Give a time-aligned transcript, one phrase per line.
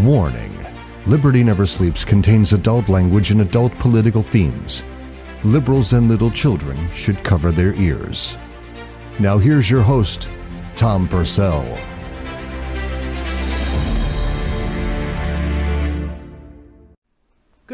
[0.00, 0.52] Warning
[1.04, 4.82] Liberty Never Sleeps contains adult language and adult political themes.
[5.44, 8.34] Liberals and little children should cover their ears.
[9.18, 10.28] Now, here's your host,
[10.76, 11.91] Tom Purcell.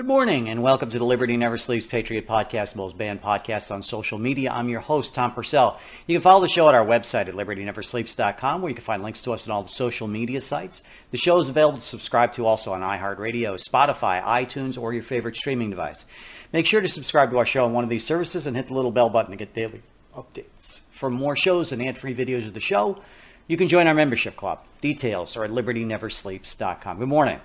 [0.09, 4.17] Morning and welcome to the Liberty Never Sleeps Patriot Podcast, most banned Podcast on social
[4.17, 4.51] media.
[4.51, 5.79] I'm your host, Tom Purcell.
[6.07, 9.21] You can follow the show at our website at libertyneversleeps.com where you can find links
[9.21, 10.83] to us on all the social media sites.
[11.11, 15.37] The show is available to subscribe to also on iHeartRadio, Spotify, iTunes, or your favorite
[15.37, 16.07] streaming device.
[16.55, 18.75] Make sure to subscribe to our show on one of these services and hit the
[18.75, 19.83] little bell button to get daily
[20.17, 20.81] updates.
[20.91, 23.03] For more shows and ad-free videos of the show,
[23.47, 24.65] you can join our membership club.
[24.81, 26.99] Details are at libertyneversleeps.com.
[26.99, 27.41] Good morning.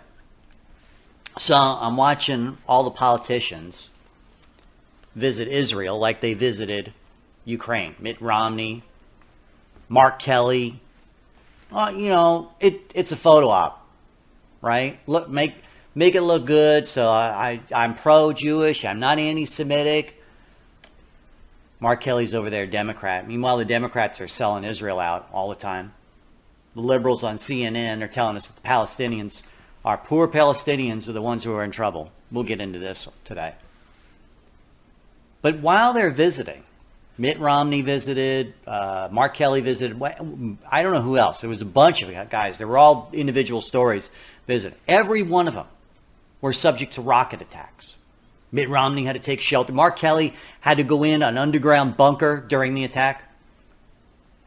[1.40, 3.90] So I'm watching all the politicians
[5.16, 6.94] visit Israel like they visited
[7.46, 7.96] Ukraine.
[8.00, 8.84] Mitt Romney,
[9.90, 10.80] Mark Kelly.
[11.72, 13.88] Well, you know, it, it's a photo op,
[14.62, 15.00] right?
[15.08, 15.56] Look, make
[15.96, 16.88] make it look good.
[16.88, 18.86] So I, I I'm pro-Jewish.
[18.86, 20.22] I'm not anti-Semitic.
[21.80, 23.28] Mark Kelly's over there, Democrat.
[23.28, 25.94] Meanwhile, the Democrats are selling Israel out all the time.
[26.76, 29.44] The liberals on CNN are telling us that the Palestinians
[29.86, 32.12] our poor Palestinians are the ones who are in trouble.
[32.32, 33.54] We'll get into this today.
[35.42, 36.64] But while they're visiting,
[37.18, 41.42] Mitt Romney visited, uh, Mark Kelly visited, I don't know who else.
[41.42, 42.58] There was a bunch of guys.
[42.58, 44.10] They were all individual stories
[44.48, 44.78] visiting.
[44.88, 45.68] Every one of them
[46.42, 47.96] were subject to rocket attacks.
[48.52, 49.74] Mitt Romney had to take shelter.
[49.74, 53.30] Mark Kelly had to go in an underground bunker during the attack.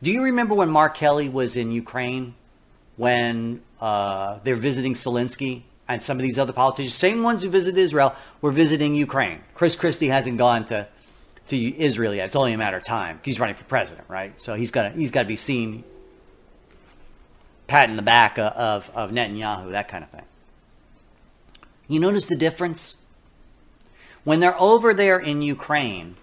[0.03, 2.35] Do you remember when Mark Kelly was in Ukraine
[2.97, 7.79] when uh, they're visiting Zelensky and some of these other politicians, same ones who visited
[7.79, 9.41] Israel, were visiting Ukraine.
[9.55, 10.89] Chris Christie hasn't gone to
[11.49, 12.27] to Israel yet.
[12.27, 13.21] It's only a matter of time.
[13.23, 14.39] He's running for president, right?
[14.41, 15.85] So he's got he's got to be seen
[17.67, 20.25] patting the back of, of Netanyahu, that kind of thing.
[21.89, 22.95] You notice the difference?
[24.25, 26.17] When they're over there in Ukraine,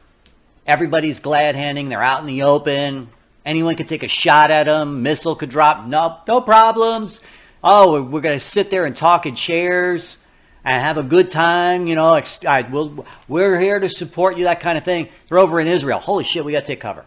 [0.66, 3.10] everybody's glad handing, they're out in the open,
[3.46, 7.22] anyone could take a shot at them, missile could drop, no, no problems
[7.64, 10.18] oh, we're going to sit there and talk in chairs
[10.66, 11.88] and have a good time.
[11.88, 15.10] You know, I, we'll, we're here to support you, that kind of thing.
[15.30, 16.00] They're over in Israel.
[16.00, 17.06] Holy shit, we got to take cover.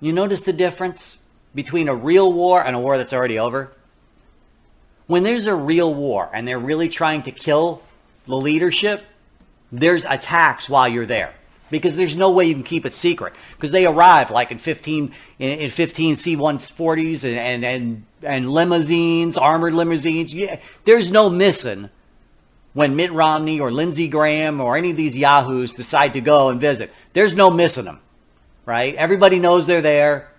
[0.00, 1.18] You notice the difference
[1.54, 3.72] between a real war and a war that's already over?
[5.06, 7.82] When there's a real war and they're really trying to kill
[8.26, 9.04] the leadership,
[9.72, 11.34] there's attacks while you're there
[11.70, 15.12] because there's no way you can keep it secret because they arrive like in 15
[15.38, 20.32] in, in 15 C140s and, and and and limousines, armored limousines.
[20.34, 21.90] Yeah, there's no missing
[22.74, 26.60] when Mitt Romney or Lindsey Graham or any of these yahoos decide to go and
[26.60, 26.92] visit.
[27.12, 28.00] There's no missing them,
[28.66, 28.94] right?
[28.94, 30.32] Everybody knows they're there.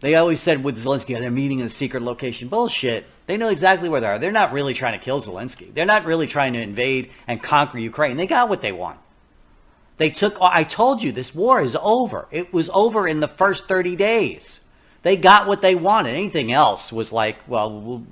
[0.00, 2.48] They always said with Zelensky, they're meeting in a secret location.
[2.48, 3.06] Bullshit.
[3.26, 4.18] They know exactly where they are.
[4.18, 5.72] They're not really trying to kill Zelensky.
[5.72, 8.16] They're not really trying to invade and conquer Ukraine.
[8.16, 8.98] They got what they want.
[10.02, 12.26] They took, oh, I told you, this war is over.
[12.32, 14.58] It was over in the first 30 days.
[15.02, 16.16] They got what they wanted.
[16.16, 18.04] Anything else was like, well,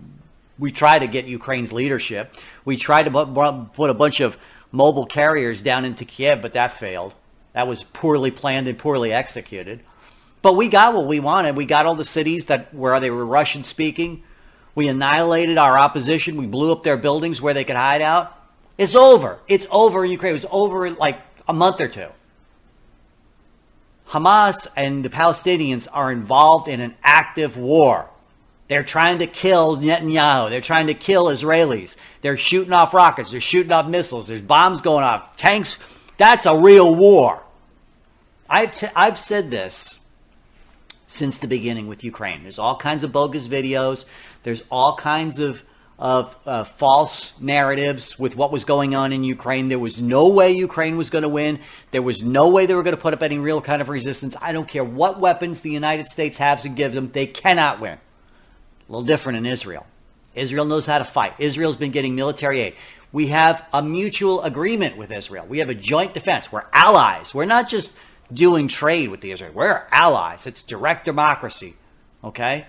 [0.56, 2.32] we try to get Ukraine's leadership.
[2.64, 4.38] We tried to put a bunch of
[4.70, 7.12] mobile carriers down into Kiev, but that failed.
[7.54, 9.80] That was poorly planned and poorly executed.
[10.42, 11.56] But we got what we wanted.
[11.56, 14.22] We got all the cities that where they were Russian speaking.
[14.76, 16.36] We annihilated our opposition.
[16.36, 18.36] We blew up their buildings where they could hide out.
[18.78, 19.40] It's over.
[19.48, 20.30] It's over in Ukraine.
[20.30, 22.06] It was over like a month or two.
[24.08, 28.08] Hamas and the Palestinians are involved in an active war.
[28.68, 30.48] They're trying to kill Netanyahu.
[30.48, 31.96] They're trying to kill Israelis.
[32.22, 33.32] They're shooting off rockets.
[33.32, 34.28] They're shooting off missiles.
[34.28, 35.36] There's bombs going off.
[35.36, 35.76] Tanks.
[36.18, 37.42] That's a real war.
[38.48, 39.98] I've, t- I've said this
[41.08, 42.42] since the beginning with Ukraine.
[42.42, 44.04] There's all kinds of bogus videos.
[44.44, 45.64] There's all kinds of
[46.00, 49.68] of uh, false narratives with what was going on in Ukraine.
[49.68, 51.60] There was no way Ukraine was going to win.
[51.90, 54.34] There was no way they were going to put up any real kind of resistance.
[54.40, 57.98] I don't care what weapons the United States has and gives them, they cannot win.
[57.98, 59.86] A little different in Israel.
[60.34, 61.34] Israel knows how to fight.
[61.38, 62.76] Israel's been getting military aid.
[63.12, 65.44] We have a mutual agreement with Israel.
[65.46, 66.50] We have a joint defense.
[66.50, 67.34] We're allies.
[67.34, 67.92] We're not just
[68.32, 69.52] doing trade with the Israel.
[69.52, 70.46] We're allies.
[70.46, 71.76] It's direct democracy.
[72.24, 72.66] Okay?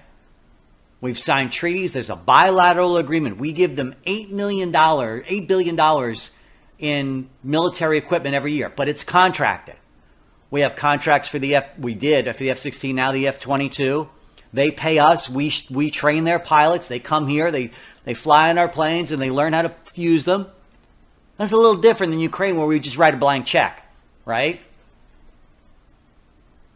[1.01, 1.93] We've signed treaties.
[1.93, 3.37] There's a bilateral agreement.
[3.37, 6.15] We give them $8 million, $8 billion
[6.77, 9.75] in military equipment every year, but it's contracted.
[10.51, 13.39] We have contracts for the F, we did for the F 16, now the F
[13.39, 14.09] 22.
[14.53, 15.29] They pay us.
[15.29, 16.87] We, we train their pilots.
[16.87, 17.71] They come here, they,
[18.03, 20.47] they fly in our planes, and they learn how to use them.
[21.37, 23.83] That's a little different than Ukraine, where we just write a blank check,
[24.25, 24.61] right?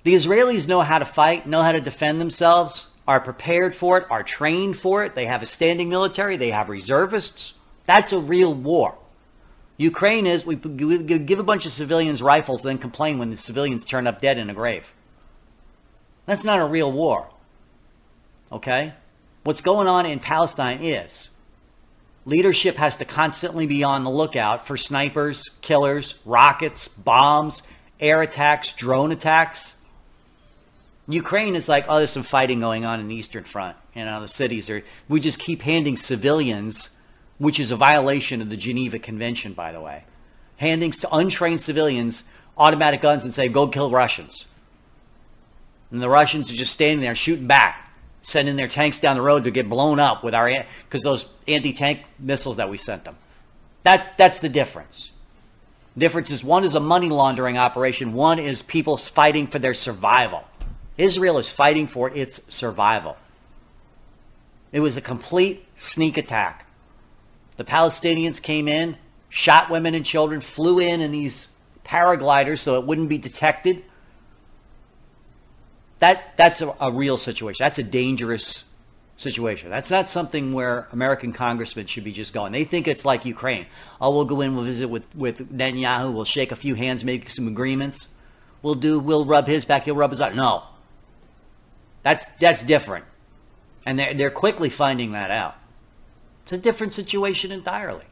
[0.04, 2.88] The Israelis know how to fight, know how to defend themselves.
[3.08, 5.16] Are prepared for it, are trained for it.
[5.16, 6.38] They have a standing military.
[6.38, 7.54] They have reservists.
[7.86, 8.98] That's a real war.
[9.78, 14.08] Ukraine is we give a bunch of civilians rifles, then complain when the civilians turn
[14.08, 14.94] up dead in a grave.
[16.26, 17.30] That's not a real war.
[18.52, 18.94] Okay?
[19.44, 21.30] What's going on in Palestine is
[22.26, 27.62] leadership has to constantly be on the lookout for snipers, killers, rockets, bombs,
[28.00, 29.75] air attacks, drone attacks.
[31.08, 33.78] Ukraine is like, oh, there's some fighting going on in the Eastern Front.
[33.94, 36.90] You know, the cities are, we just keep handing civilians,
[37.38, 40.06] which is a violation of the Geneva Convention, by the way,
[40.58, 42.24] handing to untrained civilians
[42.58, 44.46] automatic guns and say, go kill Russians.
[45.92, 47.92] And the Russians are just standing there shooting back,
[48.22, 50.50] sending their tanks down the road to get blown up with our,
[50.84, 53.18] because those anti-tank missiles that we sent them.
[53.84, 55.12] That's, that's the difference.
[55.96, 59.74] The difference is one is a money laundering operation, one is people fighting for their
[59.74, 60.44] survival.
[60.98, 63.18] Israel is fighting for its survival.
[64.72, 66.68] It was a complete sneak attack.
[67.58, 68.98] The Palestinians came in,
[69.30, 71.48] shot women and children, flew in in these
[71.86, 73.84] paragliders so it wouldn't be detected.
[76.00, 77.64] That, that's a, a real situation.
[77.64, 78.66] That's a dangerous
[79.18, 79.70] situation.
[79.70, 82.52] That's not something where American congressmen should be just going.
[82.52, 83.66] They think it's like Ukraine.
[84.02, 87.30] Oh, we'll go in, we'll visit with, with Netanyahu, we'll shake a few hands, make
[87.30, 88.10] some agreements.
[88.62, 90.36] We'll do, we'll rub his back, he'll rub his out.
[90.36, 90.64] No,
[92.06, 93.04] that's that's different,
[93.84, 95.56] and they're they're quickly finding that out.
[96.44, 98.06] It's a different situation entirely.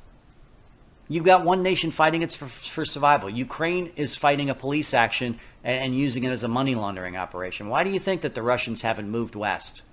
[1.07, 3.29] You've got one nation fighting it for, for survival.
[3.29, 7.69] Ukraine is fighting a police action and, and using it as a money laundering operation.
[7.69, 9.83] Why do you think that the Russians haven't moved west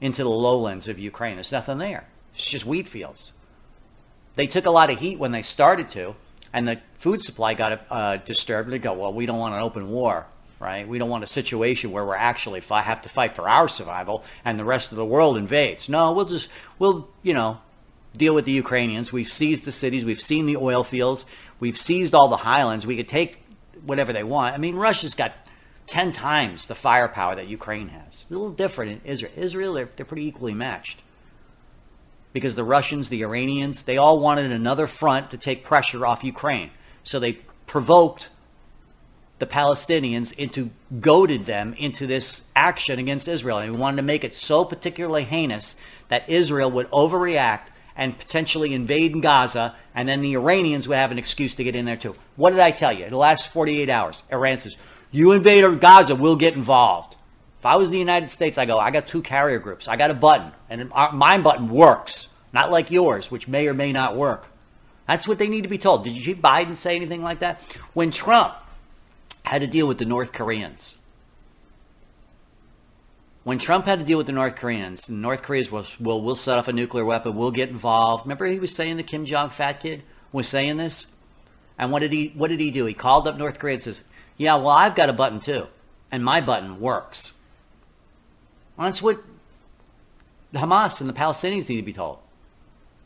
[0.00, 1.34] into the lowlands of Ukraine?
[1.34, 2.06] There's nothing there.
[2.36, 3.32] It's just wheat fields.
[4.34, 6.14] They took a lot of heat when they started to,
[6.52, 8.70] and the food supply got uh, disturbed.
[8.70, 10.28] They go, well, we don't want an open war
[10.60, 10.86] right?
[10.86, 14.58] We don't want a situation where we're actually have to fight for our survival and
[14.58, 15.88] the rest of the world invades.
[15.88, 17.60] No, we'll just we'll you know
[18.16, 19.12] deal with the Ukrainians.
[19.12, 20.04] We've seized the cities.
[20.04, 21.26] We've seen the oil fields.
[21.60, 22.86] We've seized all the highlands.
[22.86, 23.44] We could take
[23.84, 24.54] whatever they want.
[24.54, 25.32] I mean, Russia's got
[25.86, 28.26] ten times the firepower that Ukraine has.
[28.28, 29.32] a little different in Israel.
[29.36, 31.00] Israel, they're, they're pretty equally matched.
[32.32, 36.70] Because the Russians, the Iranians, they all wanted another front to take pressure off Ukraine.
[37.02, 38.28] So they provoked
[39.38, 40.70] the Palestinians into
[41.00, 43.58] goaded them into this action against Israel.
[43.58, 45.76] And he wanted to make it so particularly heinous
[46.08, 51.18] that Israel would overreact and potentially invade Gaza, and then the Iranians would have an
[51.18, 52.14] excuse to get in there too.
[52.36, 53.04] What did I tell you?
[53.04, 54.76] In the last 48 hours, Iran says,
[55.10, 57.16] you invade Gaza, we'll get involved.
[57.58, 59.88] If I was the United States, I go, I got two carrier groups.
[59.88, 63.74] I got a button, and uh, my button works, not like yours, which may or
[63.74, 64.46] may not work.
[65.08, 66.04] That's what they need to be told.
[66.04, 67.60] Did you see Biden say anything like that?
[67.94, 68.54] When Trump
[69.48, 70.96] had to deal with the North Koreans.
[73.44, 76.58] When Trump had to deal with the North Koreans, North Korea was, well, we'll set
[76.58, 78.26] off a nuclear weapon, we'll get involved.
[78.26, 80.02] Remember he was saying the Kim Jong fat kid
[80.32, 81.06] was saying this?
[81.78, 82.84] And what did he what did he do?
[82.84, 84.02] He called up North Korea and says,
[84.36, 85.68] Yeah, well I've got a button too.
[86.12, 87.32] And my button works.
[88.76, 89.22] Well, that's what
[90.52, 92.18] the Hamas and the Palestinians need to be told.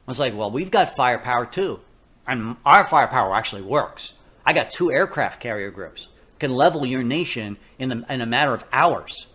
[0.08, 1.80] I was like, well, we've got firepower too.
[2.26, 4.14] And our firepower actually works.
[4.44, 6.08] I got two aircraft carrier groups
[6.42, 9.26] can level your nation in, the, in a matter of hours.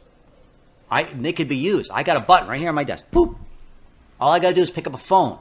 [0.92, 1.90] I, they could be used.
[1.90, 3.06] I got a button right here on my desk.
[3.14, 3.38] Boop.
[4.20, 5.40] All I got to do is pick up a phone.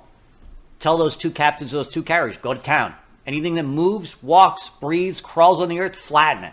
[0.79, 2.95] Tell those two captains, those two carriers, go to town.
[3.27, 6.53] Anything that moves, walks, breathes, crawls on the earth, flatten it.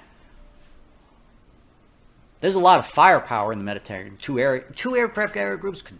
[2.41, 4.17] There's a lot of firepower in the Mediterranean.
[4.17, 5.99] Two, air, two aircraft carrier groups can,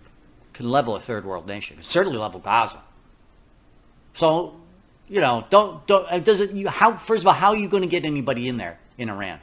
[0.54, 1.78] can level a third world nation.
[1.84, 2.82] certainly level Gaza.
[4.16, 4.60] So,
[5.08, 6.26] you know, don't don't.
[6.26, 6.52] Does it?
[6.52, 6.98] You how?
[6.98, 8.80] First of all, how are you going to get anybody in there?
[8.98, 9.40] In Iran.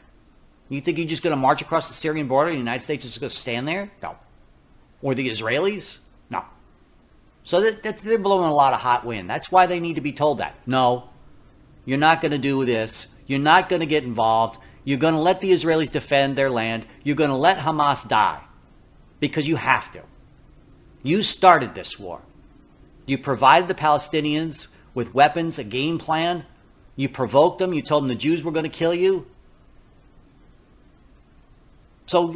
[0.68, 3.04] You think you're just going to march across the Syrian border and the United States
[3.04, 3.90] is going to stand there?
[4.02, 4.16] No.
[5.02, 5.98] Or the Israelis?
[6.30, 6.44] No.
[7.42, 9.28] So that, that they're blowing a lot of hot wind.
[9.28, 10.54] That's why they need to be told that.
[10.66, 11.10] No,
[11.84, 13.08] you're not going to do this.
[13.26, 14.60] You're not going to get involved.
[14.84, 16.86] You're going to let the Israelis defend their land.
[17.02, 18.40] You're going to let Hamas die
[19.18, 20.02] because you have to.
[21.02, 22.20] You started this war.
[23.06, 26.44] You provided the Palestinians with weapons, a game plan.
[26.96, 27.72] You provoked them.
[27.72, 29.26] You told them the Jews were going to kill you.
[32.10, 32.34] So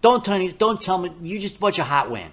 [0.00, 2.30] don't tell me, don't tell me, you just a bunch of hot wind.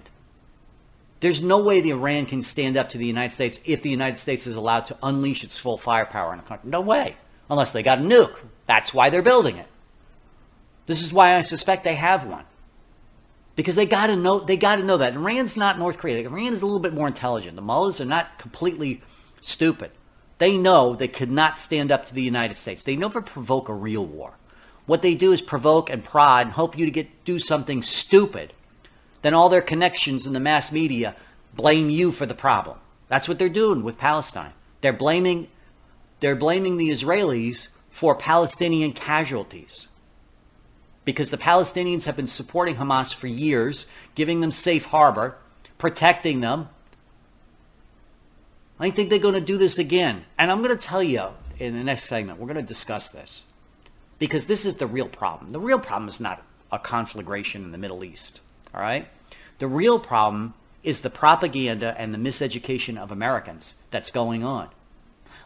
[1.18, 4.20] There's no way the Iran can stand up to the United States if the United
[4.20, 6.70] States is allowed to unleash its full firepower in a country.
[6.70, 7.16] No way.
[7.50, 8.36] Unless they got a nuke.
[8.66, 9.66] That's why they're building it.
[10.86, 12.44] This is why I suspect they have one.
[13.56, 15.14] Because they gotta know they gotta know that.
[15.14, 16.24] Iran's not North Korea.
[16.24, 17.56] Iran is a little bit more intelligent.
[17.56, 19.02] The mullahs are not completely
[19.40, 19.90] stupid.
[20.38, 22.84] They know they could not stand up to the United States.
[22.84, 24.38] They never provoke a real war.
[24.88, 28.54] What they do is provoke and prod and hope you to get do something stupid.
[29.20, 31.14] Then all their connections in the mass media
[31.54, 32.78] blame you for the problem.
[33.08, 34.52] That's what they're doing with Palestine.
[34.80, 35.48] They're blaming
[36.20, 39.88] they're blaming the Israelis for Palestinian casualties.
[41.04, 45.36] Because the Palestinians have been supporting Hamas for years, giving them safe harbor,
[45.76, 46.70] protecting them.
[48.80, 50.24] I think they're going to do this again.
[50.38, 51.28] And I'm going to tell you
[51.58, 53.44] in the next segment, we're going to discuss this.
[54.18, 55.52] Because this is the real problem.
[55.52, 58.40] The real problem is not a conflagration in the Middle East.
[58.74, 59.08] All right?
[59.58, 64.68] The real problem is the propaganda and the miseducation of Americans that's going on.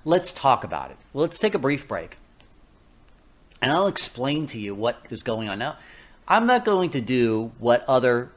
[0.04, 0.96] Let's talk about it.
[1.12, 2.16] Well, let's take a brief break.
[3.60, 5.58] And I'll explain to you what is going on.
[5.58, 5.78] Now,
[6.26, 8.32] I'm not going to do what other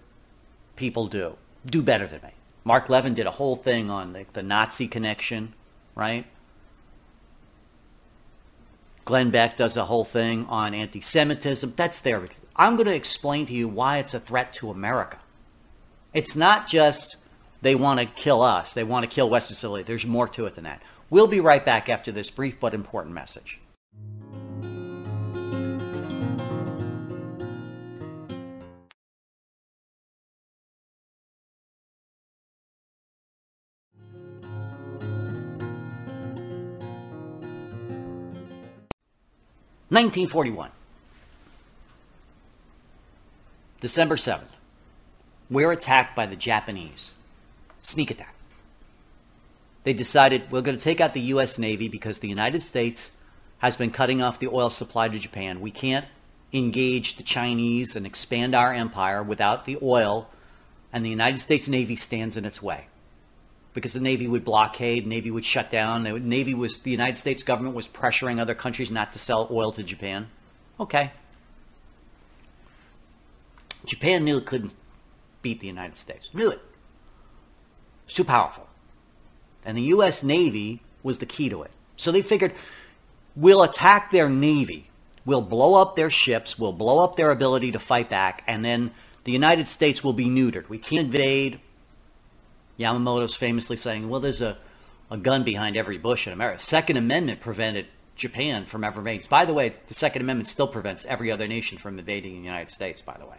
[0.75, 2.30] people do, do better than me.
[2.63, 5.54] Mark Levin did a whole thing on the, the Nazi connection,
[5.96, 6.25] right?
[9.06, 11.74] Glenn Beck does a whole thing on anti Semitism.
[11.76, 12.28] That's there.
[12.56, 15.20] I'm going to explain to you why it's a threat to America.
[16.14, 17.18] It's not just
[17.62, 19.84] they want to kill us, they want to kill Western Sicily.
[19.84, 20.82] There's more to it than that.
[21.10, 23.60] We'll be right back after this brief but important message.
[39.96, 40.72] Nineteen forty one.
[43.80, 44.42] December 7th.
[45.50, 47.14] We're attacked by the Japanese.
[47.82, 48.36] Sneak attack.
[49.84, 51.58] They decided we're going to take out the U.S.
[51.58, 53.12] Navy because the United States
[53.60, 55.62] has been cutting off the oil supply to Japan.
[55.62, 56.06] We can't
[56.52, 60.28] engage the Chinese and expand our empire without the oil,
[60.92, 62.88] and the United States Navy stands in its way.
[63.75, 66.03] Because the Navy would blockade, Navy would shut down.
[66.03, 69.74] The Navy was the United States government was pressuring other countries not to sell oil
[69.74, 70.29] to Japan.
[70.79, 71.12] Okay.
[73.86, 74.74] Japan knew it couldn't
[75.41, 76.29] beat the United States.
[76.34, 76.62] Knew it.
[78.05, 78.65] It's too powerful.
[79.65, 80.24] And the U.S.
[80.24, 81.72] Navy was the key to it.
[81.98, 82.53] So they figured
[83.36, 84.89] we'll attack their Navy,
[85.25, 88.91] we'll blow up their ships, we'll blow up their ability to fight back, and then
[89.25, 90.70] the United States will be neutered.
[90.70, 91.60] We can't invade.
[92.79, 94.58] Yamamoto's famously saying, well, there's a,
[95.10, 96.62] a gun behind every bush in America.
[96.62, 99.27] Second Amendment prevented Japan from ever invading.
[99.29, 102.72] By the way, the Second Amendment still prevents every other nation from invading the United
[102.72, 103.38] States, by the way.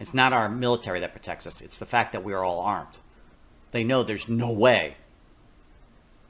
[0.00, 1.60] It's not our military that protects us.
[1.60, 2.88] It's the fact that we are all armed.
[3.70, 4.96] They know there's no way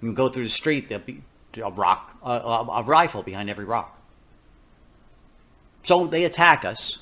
[0.04, 1.22] you can go through the street, there'll be
[1.56, 3.98] a rock, a, a, a rifle behind every rock.
[5.84, 6.98] So they attack us.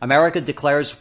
[0.00, 0.94] America declares,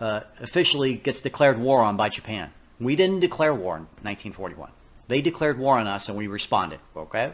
[0.00, 2.50] uh, officially gets declared war on by Japan.
[2.80, 4.70] We didn't declare war in 1941.
[5.08, 6.80] They declared war on us and we responded.
[6.96, 7.32] Okay,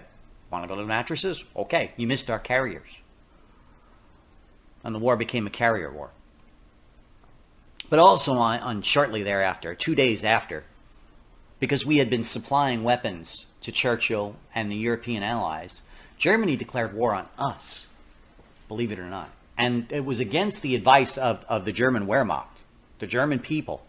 [0.51, 1.45] want to go to the mattresses?
[1.55, 2.89] Okay, you missed our carriers.
[4.83, 6.11] And the war became a carrier war.
[7.89, 10.65] But also on, on shortly thereafter, two days after,
[11.61, 15.83] because we had been supplying weapons to Churchill and the European allies,
[16.19, 17.87] Germany declared war on us,
[18.69, 19.31] believe it or not.
[19.59, 22.56] And it was against the advice of, of the German Wehrmacht,
[22.99, 23.83] the German people.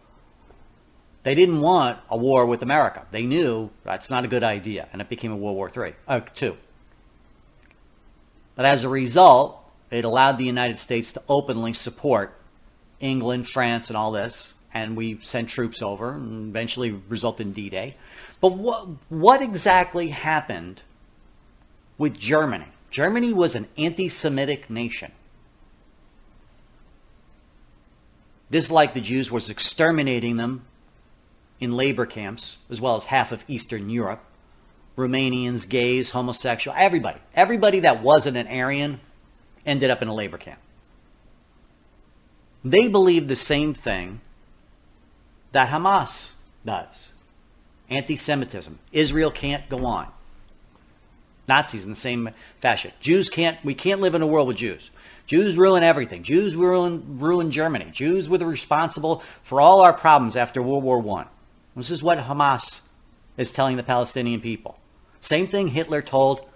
[1.24, 3.06] They didn't want a war with America.
[3.12, 6.22] They knew that's not a good idea, and it became a World War III, uh,
[6.42, 6.58] II.
[8.56, 9.62] But as a result,
[9.92, 12.40] it allowed the United States to openly support
[13.00, 17.96] England, France, and all this and we sent troops over and eventually resulted in D-Day.
[18.40, 20.84] But what, what exactly happened
[21.98, 22.68] with Germany?
[22.92, 25.12] Germany was an anti-Semitic nation.
[28.50, 30.66] This, like the Jews, was exterminating them
[31.60, 34.24] in labor camps, as well as half of Eastern Europe.
[34.96, 37.20] Romanians, gays, homosexual, everybody.
[37.36, 39.00] Everybody that wasn't an Aryan
[39.66, 40.60] ended up in a labor camp.
[42.64, 44.22] They believed the same thing
[45.52, 46.32] that Hamas
[46.66, 47.10] does.
[47.90, 48.80] Anti Semitism.
[48.92, 50.08] Israel can't go on.
[51.48, 52.92] Nazis in the same fashion.
[53.00, 54.90] Jews can't, we can't live in a world with Jews.
[55.28, 56.24] Jews ruin everything.
[56.24, 57.90] Jews ruin, ruin Germany.
[57.92, 61.26] Jews were responsible for all our problems after World War I.
[61.76, 62.80] This is what Hamas
[63.36, 64.80] is telling the Palestinian people.
[65.20, 66.48] Same thing Hitler told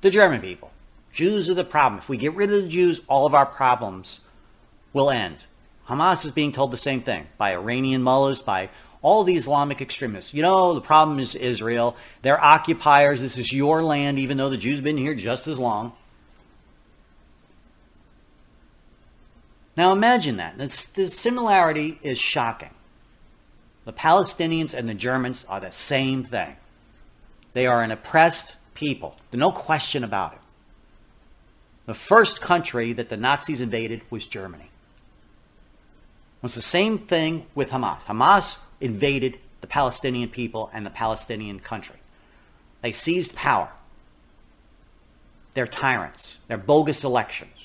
[0.00, 0.72] the German people.
[1.12, 1.98] Jews are the problem.
[1.98, 4.20] If we get rid of the Jews, all of our problems
[4.92, 5.44] will end.
[5.88, 8.70] Hamas is being told the same thing by Iranian mullahs, by
[9.02, 10.34] all the Islamic extremists.
[10.34, 11.96] You know, the problem is Israel.
[12.22, 13.22] They're occupiers.
[13.22, 15.92] This is your land, even though the Jews have been here just as long.
[19.76, 20.56] Now imagine that.
[20.58, 22.70] This, the similarity is shocking.
[23.84, 26.56] The Palestinians and the Germans are the same thing.
[27.52, 29.16] They are an oppressed people.
[29.32, 30.38] No question about it.
[31.86, 34.64] The first country that the Nazis invaded was Germany.
[34.64, 38.00] It was the same thing with Hamas.
[38.02, 41.96] Hamas invaded the Palestinian people and the Palestinian country.
[42.82, 43.70] They seized power.
[45.54, 46.38] They're tyrants.
[46.48, 47.55] They're bogus elections.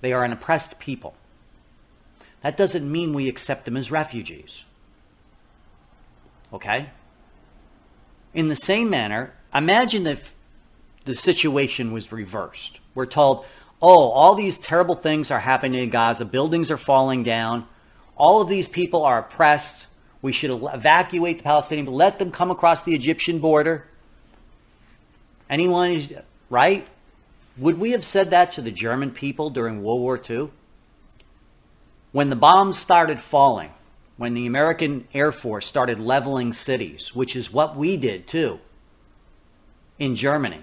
[0.00, 1.14] They are an oppressed people.
[2.42, 4.64] That doesn't mean we accept them as refugees.
[6.52, 6.90] Okay?
[8.34, 10.34] In the same manner, imagine if
[11.04, 12.80] the situation was reversed.
[12.94, 13.46] We're told,
[13.80, 17.66] oh, all these terrible things are happening in Gaza, buildings are falling down,
[18.16, 19.86] all of these people are oppressed.
[20.22, 23.86] We should evacuate the Palestinians, let them come across the Egyptian border.
[25.48, 26.02] Anyone,
[26.50, 26.86] right?
[27.58, 30.50] Would we have said that to the German people during World War II?
[32.12, 33.70] When the bombs started falling,
[34.16, 38.60] when the American Air Force started leveling cities, which is what we did too
[39.98, 40.60] in Germany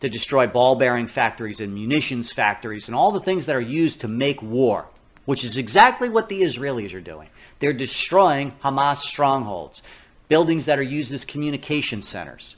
[0.00, 4.00] to destroy ball bearing factories and munitions factories and all the things that are used
[4.00, 4.86] to make war,
[5.26, 7.28] which is exactly what the Israelis are doing.
[7.60, 9.82] They're destroying Hamas strongholds,
[10.28, 12.56] buildings that are used as communication centers,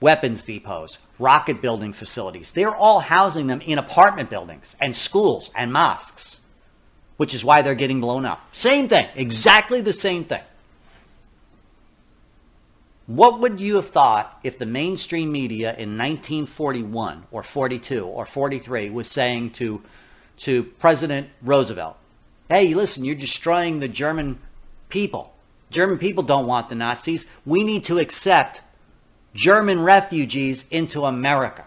[0.00, 2.52] weapons depots, rocket building facilities.
[2.52, 6.38] They're all housing them in apartment buildings and schools and mosques
[7.18, 8.40] which is why they're getting blown up.
[8.52, 10.40] Same thing, exactly the same thing.
[13.06, 18.90] What would you have thought if the mainstream media in 1941 or 42 or 43
[18.90, 19.82] was saying to,
[20.38, 21.96] to President Roosevelt,
[22.48, 24.38] hey, listen, you're destroying the German
[24.88, 25.34] people.
[25.70, 27.26] German people don't want the Nazis.
[27.44, 28.62] We need to accept
[29.38, 31.64] German refugees into America.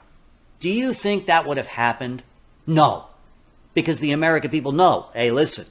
[0.59, 2.23] Do you think that would have happened?
[2.67, 3.07] No
[3.73, 5.65] because the American people know hey, listen,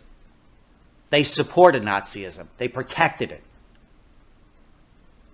[1.11, 3.43] they supported Nazism, they protected it.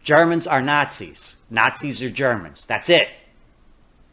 [0.02, 1.34] Germans are Nazis.
[1.50, 2.64] Nazis are Germans.
[2.64, 3.08] That's it.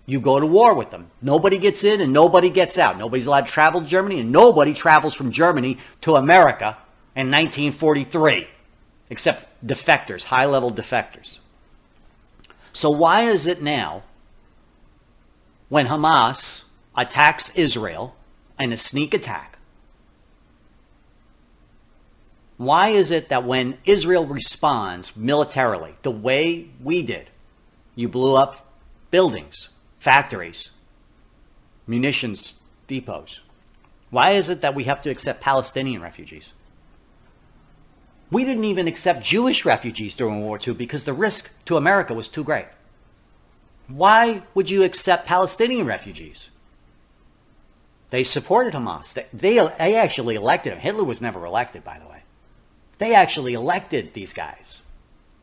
[0.07, 1.11] You go to war with them.
[1.21, 2.97] Nobody gets in and nobody gets out.
[2.97, 6.77] Nobody's allowed to travel to Germany, and nobody travels from Germany to America
[7.15, 8.47] in 1943,
[9.11, 11.37] except defectors, high level defectors.
[12.73, 14.03] So, why is it now,
[15.69, 16.63] when Hamas
[16.95, 18.15] attacks Israel,
[18.57, 19.57] and a sneak attack.
[22.57, 27.29] Why is it that when Israel responds militarily the way we did,
[27.95, 28.73] you blew up
[29.11, 30.71] buildings, factories,
[31.87, 32.55] munitions
[32.87, 33.39] depots?
[34.11, 36.49] Why is it that we have to accept Palestinian refugees?
[38.33, 42.15] We didn't even accept Jewish refugees during World War II because the risk to America
[42.15, 42.65] was too great.
[43.87, 46.49] Why would you accept Palestinian refugees?
[48.09, 49.13] They supported Hamas.
[49.13, 50.79] They, they, they actually elected him.
[50.79, 52.23] Hitler was never elected, by the way.
[52.97, 54.81] They actually elected these guys.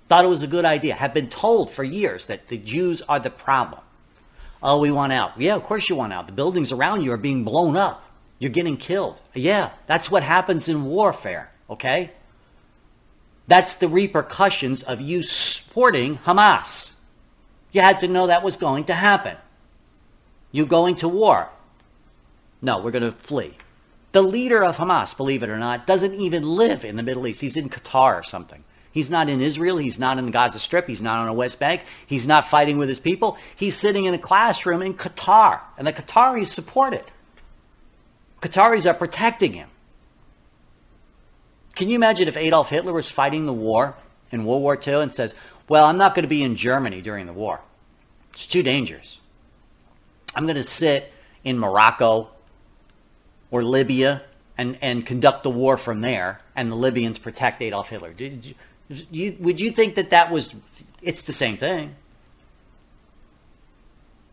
[0.08, 0.94] Thought it was a good idea.
[0.94, 3.82] Have been told for years that the Jews are the problem.
[4.64, 5.40] Oh, we want out.
[5.40, 6.26] Yeah, of course you want out.
[6.26, 8.04] The buildings around you are being blown up.
[8.40, 9.20] You're getting killed.
[9.32, 12.10] Yeah, that's what happens in warfare, okay?
[13.46, 16.92] That's the repercussions of you supporting Hamas.
[17.72, 19.36] You had to know that was going to happen.
[20.52, 21.50] You going to war.
[22.62, 23.56] No, we're going to flee.
[24.12, 27.40] The leader of Hamas, believe it or not, doesn't even live in the Middle East.
[27.40, 28.64] He's in Qatar or something.
[28.92, 29.76] He's not in Israel.
[29.76, 30.88] He's not in the Gaza Strip.
[30.88, 31.82] He's not on the West Bank.
[32.06, 33.38] He's not fighting with his people.
[33.54, 37.06] He's sitting in a classroom in Qatar, and the Qataris support it.
[38.40, 39.68] Qataris are protecting him.
[41.80, 43.94] Can you imagine if Adolf Hitler was fighting the war
[44.30, 45.34] in World War II and says,
[45.66, 47.62] Well, I'm not going to be in Germany during the war?
[48.34, 49.16] It's too dangerous.
[50.34, 51.10] I'm going to sit
[51.42, 52.28] in Morocco
[53.50, 54.20] or Libya
[54.58, 58.14] and, and conduct the war from there, and the Libyans protect Adolf Hitler.
[59.10, 60.54] You, would you think that that was,
[61.00, 61.96] it's the same thing?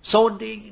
[0.02, 0.28] So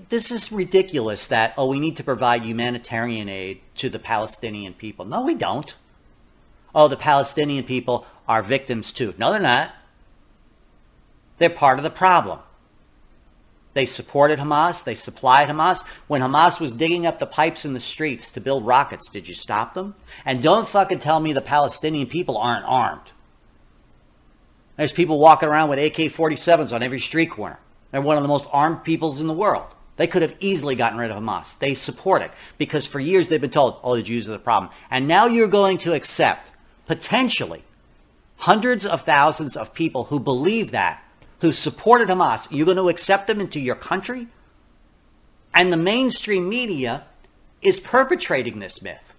[0.10, 5.06] this is ridiculous that, oh, we need to provide humanitarian aid to the Palestinian people.
[5.06, 5.74] No, we don't.
[6.76, 9.14] Oh, the Palestinian people are victims too.
[9.18, 9.74] No, they're not.
[11.38, 12.40] They're part of the problem.
[13.74, 14.84] They supported Hamas.
[14.84, 15.84] They supplied Hamas.
[16.08, 19.36] When Hamas was digging up the pipes in the streets to build rockets, did you
[19.36, 19.96] stop them?
[20.24, 23.12] And don't fucking tell me the Palestinian people aren't armed.
[24.78, 27.60] There's people walking around with AK 47s on every street corner.
[27.92, 29.68] They're one of the most armed peoples in the world.
[29.98, 31.58] They could have easily gotten rid of Hamas.
[31.60, 34.72] They support it because for years they've been told, oh, the Jews are the problem.
[34.90, 36.52] And now you're going to accept,
[36.86, 37.64] potentially,
[38.38, 41.02] hundreds of thousands of people who believe that
[41.42, 44.28] who supported Hamas, you're going to accept them into your country?
[45.54, 47.06] And the mainstream media
[47.62, 49.14] is perpetrating this myth.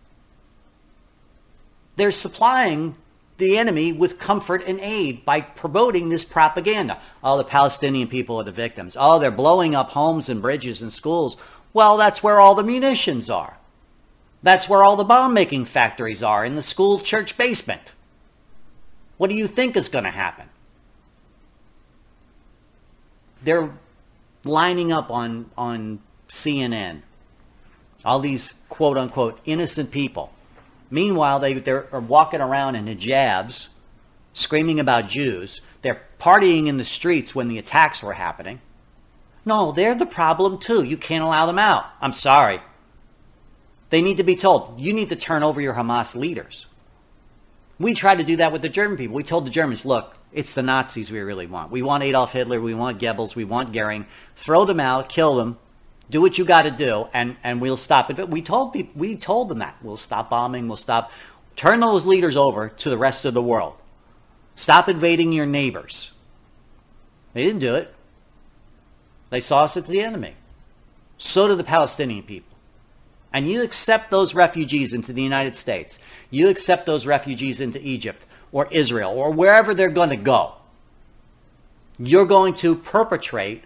[1.97, 2.97] They're supplying
[3.39, 7.01] the enemy with comfort and aid by promoting this propaganda.
[7.23, 8.97] Oh, the Palestinian people are the victims.
[8.99, 11.37] Oh, they're blowing up homes and bridges and schools.
[11.73, 13.59] Well, that's where all the munitions are.
[14.43, 17.93] That's where all the bomb making factories are in the school church basement.
[19.17, 20.49] What do you think is going to happen?
[23.43, 23.71] They're
[24.45, 27.03] lining up on, on CNN.
[28.05, 30.33] All these quote unquote innocent people.
[30.91, 33.69] Meanwhile, they, they're walking around in hijabs,
[34.33, 35.61] screaming about Jews.
[35.83, 38.61] They're partying in the streets when the attacks were happening.
[39.45, 40.83] No, they're the problem too.
[40.83, 41.87] You can't allow them out.
[42.01, 42.61] I'm sorry.
[43.91, 46.67] They need to be told, you need to turn over your Hamas leaders.
[47.79, 49.17] We tried to do that with the German people.
[49.17, 51.71] We told the Germans, look, it's the Nazis we really want.
[51.71, 54.07] We want Adolf Hitler, we want Goebbels, we want Goering.
[54.35, 55.59] Throw them out, kill them,
[56.11, 58.17] do what you got to do, and, and we'll stop it.
[58.17, 61.11] But we told people, we told them that we'll stop bombing, we'll stop,
[61.55, 63.75] turn those leaders over to the rest of the world.
[64.55, 66.11] Stop invading your neighbors.
[67.35, 67.93] They didn't do it.
[69.31, 70.35] They saw us as the enemy.
[71.19, 72.56] So did the Palestinian people.
[73.37, 75.99] And you accept those refugees into the United States.
[76.31, 80.55] You accept those refugees into Egypt or Israel or wherever they're going to go.
[81.99, 83.65] You're going to perpetrate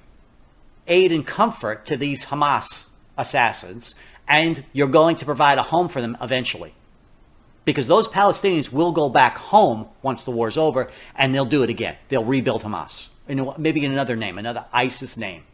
[0.88, 3.94] aid and comfort to these Hamas assassins,
[4.26, 6.74] and you're going to provide a home for them eventually.
[7.64, 11.70] Because those Palestinians will go back home once the war's over, and they'll do it
[11.70, 11.94] again.
[12.08, 13.06] They'll rebuild Hamas,
[13.56, 15.44] maybe in another name, another ISIS name.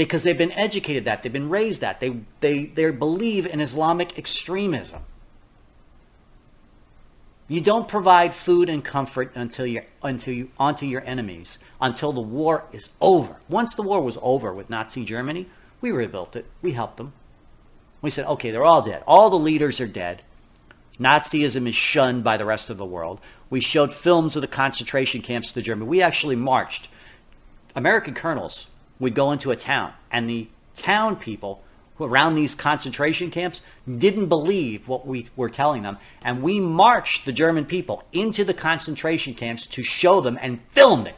[0.00, 4.16] Because they've been educated that, they've been raised that, they, they, they believe in Islamic
[4.16, 5.02] extremism.
[7.48, 12.22] You don't provide food and comfort until you until you onto your enemies until the
[12.22, 13.36] war is over.
[13.46, 15.50] Once the war was over with Nazi Germany,
[15.82, 16.46] we rebuilt it.
[16.62, 17.12] We helped them.
[18.00, 19.02] We said, okay, they're all dead.
[19.06, 20.22] All the leaders are dead.
[20.98, 23.20] Nazism is shunned by the rest of the world.
[23.50, 25.90] We showed films of the concentration camps to the Germans.
[25.90, 26.88] We actually marched.
[27.76, 28.66] American colonels
[29.00, 31.64] would go into a town, and the town people
[32.00, 33.60] around these concentration camps
[33.98, 35.98] didn't believe what we were telling them.
[36.22, 41.08] And we marched the German people into the concentration camps to show them and filmed
[41.08, 41.16] it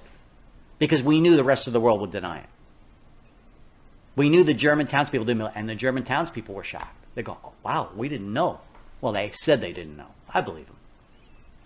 [0.78, 2.46] because we knew the rest of the world would deny it.
[4.16, 6.96] We knew the German townspeople didn't, and the German townspeople were shocked.
[7.14, 8.60] They go, oh, wow, we didn't know.
[9.00, 10.08] Well, they said they didn't know.
[10.34, 10.76] I believe them.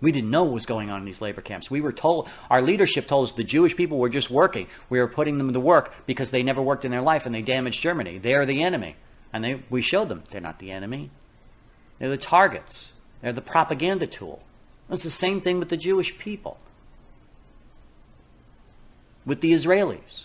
[0.00, 1.70] We didn't know what was going on in these labor camps.
[1.70, 4.66] We were told, our leadership told us the Jewish people were just working.
[4.90, 7.42] We were putting them to work because they never worked in their life and they
[7.42, 8.18] damaged Germany.
[8.18, 8.96] They are the enemy.
[9.32, 11.10] And they, we showed them they're not the enemy.
[11.98, 12.92] They're the targets.
[13.22, 14.42] They're the propaganda tool.
[14.90, 16.58] It's the same thing with the Jewish people.
[19.24, 20.24] With the Israelis.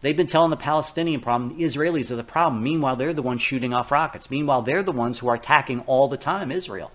[0.00, 2.62] They've been telling the Palestinian problem, the Israelis are the problem.
[2.62, 4.30] Meanwhile, they're the ones shooting off rockets.
[4.30, 6.90] Meanwhile, they're the ones who are attacking all the time Israel.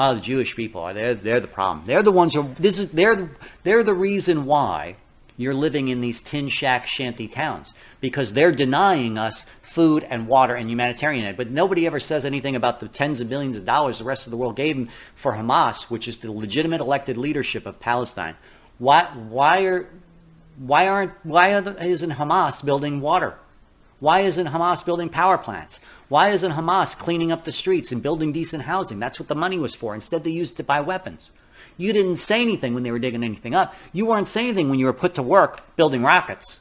[0.00, 1.84] Oh, the Jewish people are they're, they're the problem.
[1.84, 3.30] They're the ones who this is they're
[3.64, 4.94] they're the reason why
[5.36, 10.54] you're living in these tin shack shanty towns because they're denying us food and water
[10.54, 11.36] and humanitarian aid.
[11.36, 14.30] But nobody ever says anything about the tens of billions of dollars the rest of
[14.30, 18.36] the world gave them for Hamas, which is the legitimate elected leadership of Palestine.
[18.78, 19.88] Why, why, are,
[20.58, 23.34] why, aren't, why isn't Hamas building water?
[23.98, 25.80] Why isn't Hamas building power plants?
[26.08, 28.98] Why isn't Hamas cleaning up the streets and building decent housing?
[28.98, 29.94] That's what the money was for.
[29.94, 31.30] Instead, they used it to buy weapons.
[31.76, 33.74] You didn't say anything when they were digging anything up.
[33.92, 36.60] You weren't saying anything when you were put to work building rockets.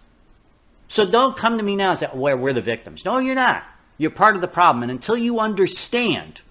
[0.88, 3.04] So don't come to me now and say, well, we're the victims.
[3.04, 3.64] No, you're not.
[3.98, 4.84] You're part of the problem.
[4.84, 6.42] And until you understand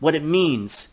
[0.00, 0.88] what it means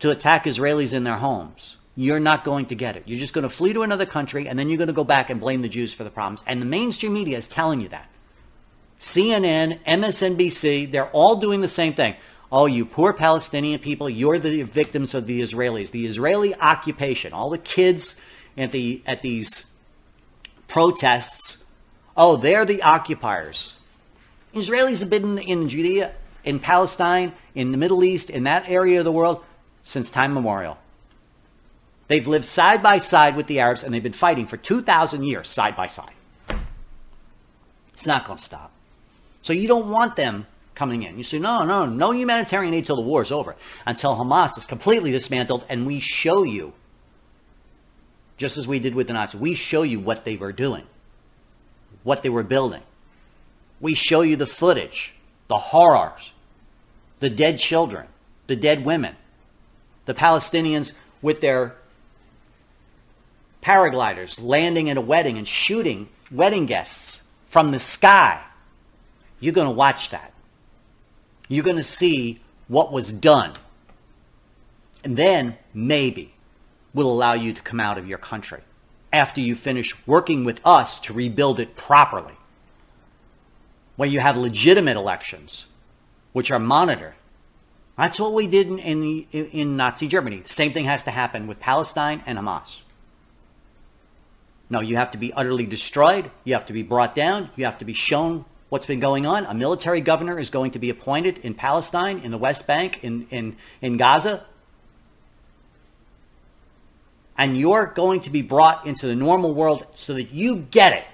[0.00, 3.02] to attack Israelis in their homes, you're not going to get it.
[3.06, 5.30] You're just going to flee to another country and then you're going to go back
[5.30, 6.42] and blame the Jews for the problems.
[6.46, 8.08] And the mainstream media is telling you that.
[8.98, 12.14] CNN, MSNBC, they're all doing the same thing.
[12.50, 15.90] Oh, you poor Palestinian people, you're the victims of the Israelis.
[15.90, 18.16] The Israeli occupation, all the kids
[18.56, 19.66] at the at these
[20.66, 21.64] protests.
[22.16, 23.74] Oh, they're the occupiers.
[24.54, 29.04] Israelis have been in Judea, in Palestine, in the Middle East, in that area of
[29.04, 29.44] the world
[29.84, 30.78] since time memorial.
[32.08, 35.48] They've lived side by side with the Arabs and they've been fighting for 2,000 years
[35.48, 36.12] side by side.
[37.92, 38.72] It's not going to stop.
[39.42, 41.18] So you don't want them coming in.
[41.18, 44.64] You say, no, no, no humanitarian aid till the war is over, until Hamas is
[44.64, 46.72] completely dismantled and we show you,
[48.36, 50.84] just as we did with the Nazis, we show you what they were doing,
[52.04, 52.82] what they were building.
[53.80, 55.14] We show you the footage,
[55.48, 56.32] the horrors,
[57.20, 58.06] the dead children,
[58.46, 59.16] the dead women,
[60.04, 61.74] the Palestinians with their
[63.62, 68.42] paragliders landing at a wedding and shooting wedding guests from the sky.
[69.40, 70.32] You're going to watch that
[71.48, 73.54] you're going to see what was done.
[75.02, 76.34] And then maybe
[76.92, 78.60] we'll allow you to come out of your country.
[79.10, 82.34] after you finish working with us to rebuild it properly,
[83.96, 85.64] where you have legitimate elections,
[86.34, 87.14] which are monitored.
[87.96, 90.40] That's what we did in, in, in Nazi Germany.
[90.40, 92.80] The same thing has to happen with Palestine and Hamas.
[94.68, 96.30] No, you have to be utterly destroyed.
[96.44, 97.48] You have to be brought down.
[97.56, 99.46] You have to be shown what's been going on.
[99.46, 103.26] A military governor is going to be appointed in Palestine, in the West Bank, in,
[103.30, 104.44] in, in Gaza.
[107.36, 111.04] And you're going to be brought into the normal world so that you get it,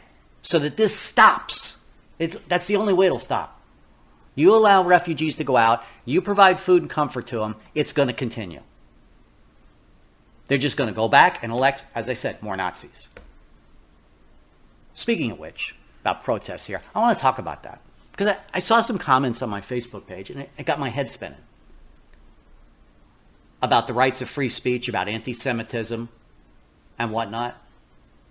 [0.42, 1.76] so that this stops.
[2.18, 3.60] It, that's the only way it'll stop.
[4.34, 8.08] You allow refugees to go out, you provide food and comfort to them, it's going
[8.08, 8.60] to continue.
[10.48, 13.08] They're just going to go back and elect, as I said, more Nazis.
[14.92, 17.80] Speaking of which, about protests here, I want to talk about that.
[18.12, 20.90] Because I, I saw some comments on my Facebook page and it, it got my
[20.90, 21.38] head spinning
[23.62, 26.10] about the rights of free speech, about anti Semitism
[26.98, 27.56] and whatnot.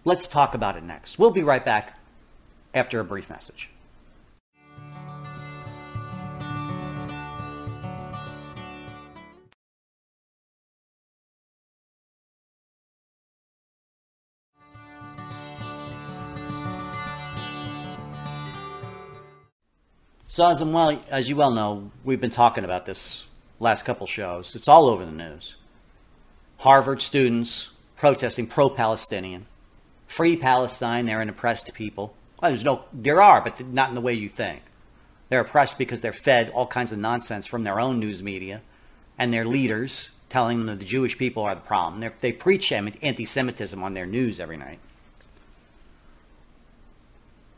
[0.06, 1.18] Let's talk about it next.
[1.18, 1.98] We'll be right back
[2.76, 3.70] after a brief message.
[20.34, 23.26] So as, well, as you well know, we've been talking about this
[23.60, 24.56] last couple shows.
[24.56, 25.54] It's all over the news.
[26.58, 29.46] Harvard students protesting pro-Palestinian,
[30.08, 31.06] free Palestine.
[31.06, 32.16] They're an oppressed people.
[32.42, 34.64] Well, there's no, there are, but not in the way you think.
[35.30, 38.64] They're oppressed because they're fed all kinds of nonsense from their own news media
[39.20, 42.02] and their leaders telling them that the Jewish people are the problem.
[42.02, 44.80] They're, they preach anti-Semitism on their news every night.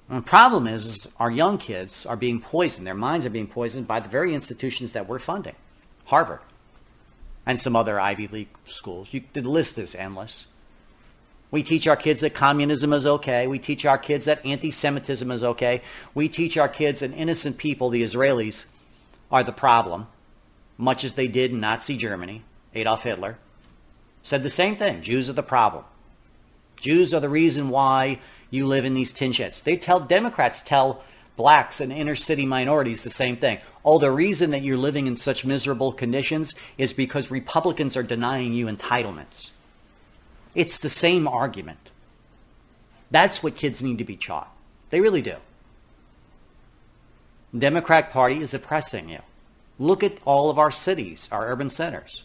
[0.10, 2.86] And the problem is, is our young kids are being poisoned.
[2.86, 5.56] Their minds are being poisoned by the very institutions that we're funding.
[6.06, 6.42] Harvard
[7.46, 9.10] and some other Ivy League schools.
[9.12, 10.46] You, the list is endless.
[11.52, 13.48] We teach our kids that communism is okay.
[13.48, 15.82] We teach our kids that anti-Semitism is okay.
[16.14, 18.66] We teach our kids that innocent people, the Israelis,
[19.32, 20.08] are the problem,
[20.78, 22.44] much as they did in Nazi Germany.
[22.74, 23.38] Adolf Hitler
[24.22, 25.02] said the same thing.
[25.02, 25.86] Jews are the problem.
[26.82, 28.20] Jews are the reason why
[28.56, 29.62] you live in these tin sheds.
[29.62, 31.04] They tell Democrats tell
[31.36, 33.60] blacks and inner city minorities the same thing.
[33.84, 38.54] Oh, the reason that you're living in such miserable conditions is because Republicans are denying
[38.54, 39.52] you entitlements.
[40.56, 41.90] It's the same argument.
[43.12, 44.52] That's what kids need to be taught.
[44.90, 45.36] They really do.
[47.54, 49.20] The Democrat Party is oppressing you.
[49.78, 52.24] Look at all of our cities, our urban centers.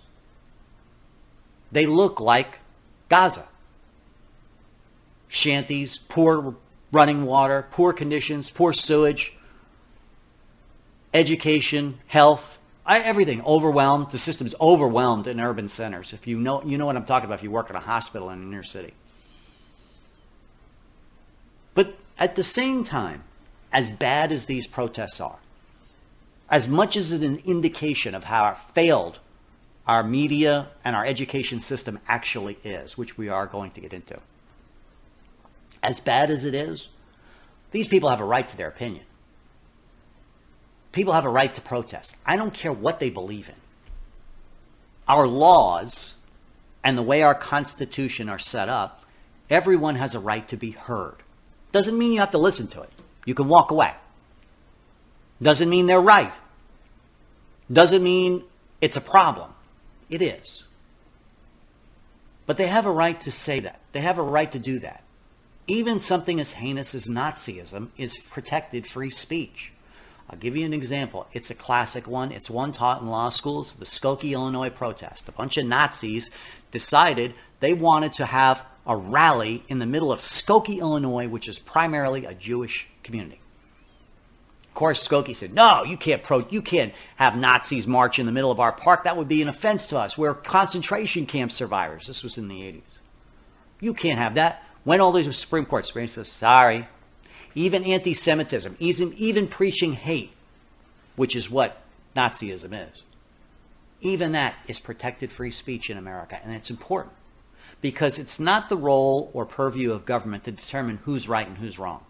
[1.72, 2.58] They look like
[3.08, 3.46] Gaza
[5.30, 6.56] shanties, poor
[6.92, 9.32] running water, poor conditions, poor sewage,
[11.14, 14.10] education, health, everything overwhelmed.
[14.10, 16.12] The system's overwhelmed in urban centers.
[16.12, 17.38] If you know, you know what I'm talking about.
[17.38, 18.92] If you work in a hospital in an inner city.
[21.74, 23.22] But at the same time,
[23.72, 25.38] as bad as these protests are,
[26.50, 29.20] as much as an indication of how failed
[29.86, 34.18] our media and our education system actually is, which we are going to get into
[35.82, 36.88] as bad as it is,
[37.70, 39.04] these people have a right to their opinion.
[40.92, 42.16] People have a right to protest.
[42.26, 43.54] I don't care what they believe in.
[45.06, 46.14] Our laws
[46.82, 49.04] and the way our Constitution are set up,
[49.48, 51.16] everyone has a right to be heard.
[51.72, 52.90] Doesn't mean you have to listen to it.
[53.24, 53.94] You can walk away.
[55.40, 56.32] Doesn't mean they're right.
[57.72, 58.42] Doesn't mean
[58.80, 59.50] it's a problem.
[60.08, 60.64] It is.
[62.46, 63.80] But they have a right to say that.
[63.92, 65.04] They have a right to do that.
[65.70, 69.72] Even something as heinous as Nazism is protected free speech.
[70.28, 71.28] I'll give you an example.
[71.32, 72.32] It's a classic one.
[72.32, 75.28] It's one taught in law schools, the Skokie, Illinois protest.
[75.28, 76.28] A bunch of Nazis
[76.72, 81.60] decided they wanted to have a rally in the middle of Skokie, Illinois, which is
[81.60, 83.38] primarily a Jewish community.
[84.64, 88.32] Of course, Skokie said, "No, you can't pro- you can't have Nazis march in the
[88.32, 89.04] middle of our park.
[89.04, 90.18] That would be an offense to us.
[90.18, 92.98] We're concentration camp survivors." This was in the 80s.
[93.78, 94.64] You can't have that.
[94.90, 95.86] Went all these Supreme Court.
[95.86, 96.88] Supreme says, sorry.
[97.54, 100.32] Even anti-Semitism, even, even preaching hate,
[101.14, 101.80] which is what
[102.16, 103.04] Nazism is,
[104.00, 106.40] even that is protected free speech in America.
[106.42, 107.14] And it's important
[107.80, 111.78] because it's not the role or purview of government to determine who's right and who's
[111.78, 112.02] wrong.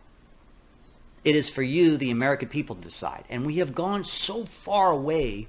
[1.23, 3.25] It is for you, the American people, to decide.
[3.29, 5.49] And we have gone so far away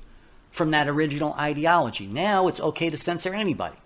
[0.52, 2.08] from that original ideology.
[2.08, 3.78] Now it's okay to censor anybody.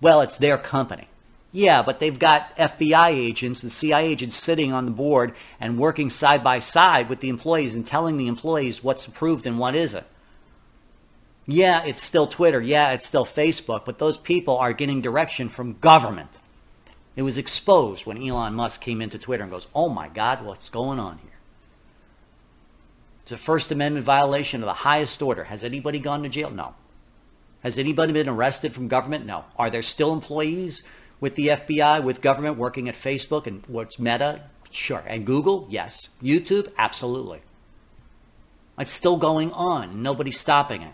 [0.00, 1.08] Well, it's their company.
[1.56, 6.10] Yeah, but they've got FBI agents and CIA agents sitting on the board and working
[6.10, 10.04] side by side with the employees and telling the employees what's approved and what isn't.
[11.46, 12.60] Yeah, it's still Twitter.
[12.60, 16.40] Yeah, it's still Facebook, but those people are getting direction from government.
[17.14, 20.68] It was exposed when Elon Musk came into Twitter and goes, oh my God, what's
[20.68, 21.30] going on here?
[23.22, 25.44] It's a First Amendment violation of the highest order.
[25.44, 26.50] Has anybody gone to jail?
[26.50, 26.74] No.
[27.62, 29.24] Has anybody been arrested from government?
[29.24, 29.44] No.
[29.56, 30.82] Are there still employees
[31.24, 34.42] with the FBI, with government working at Facebook and what's Meta?
[34.70, 35.02] Sure.
[35.06, 35.66] And Google?
[35.70, 36.10] Yes.
[36.22, 36.70] YouTube?
[36.76, 37.40] Absolutely.
[38.78, 40.02] It's still going on.
[40.02, 40.92] Nobody's stopping it.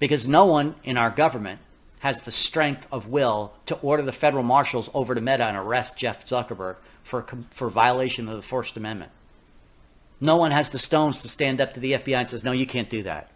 [0.00, 1.60] Because no one in our government
[2.00, 5.96] has the strength of will to order the federal marshals over to Meta and arrest
[5.96, 9.12] Jeff Zuckerberg for, for violation of the First Amendment.
[10.20, 12.66] No one has the stones to stand up to the FBI and says, no, you
[12.66, 13.30] can't do that.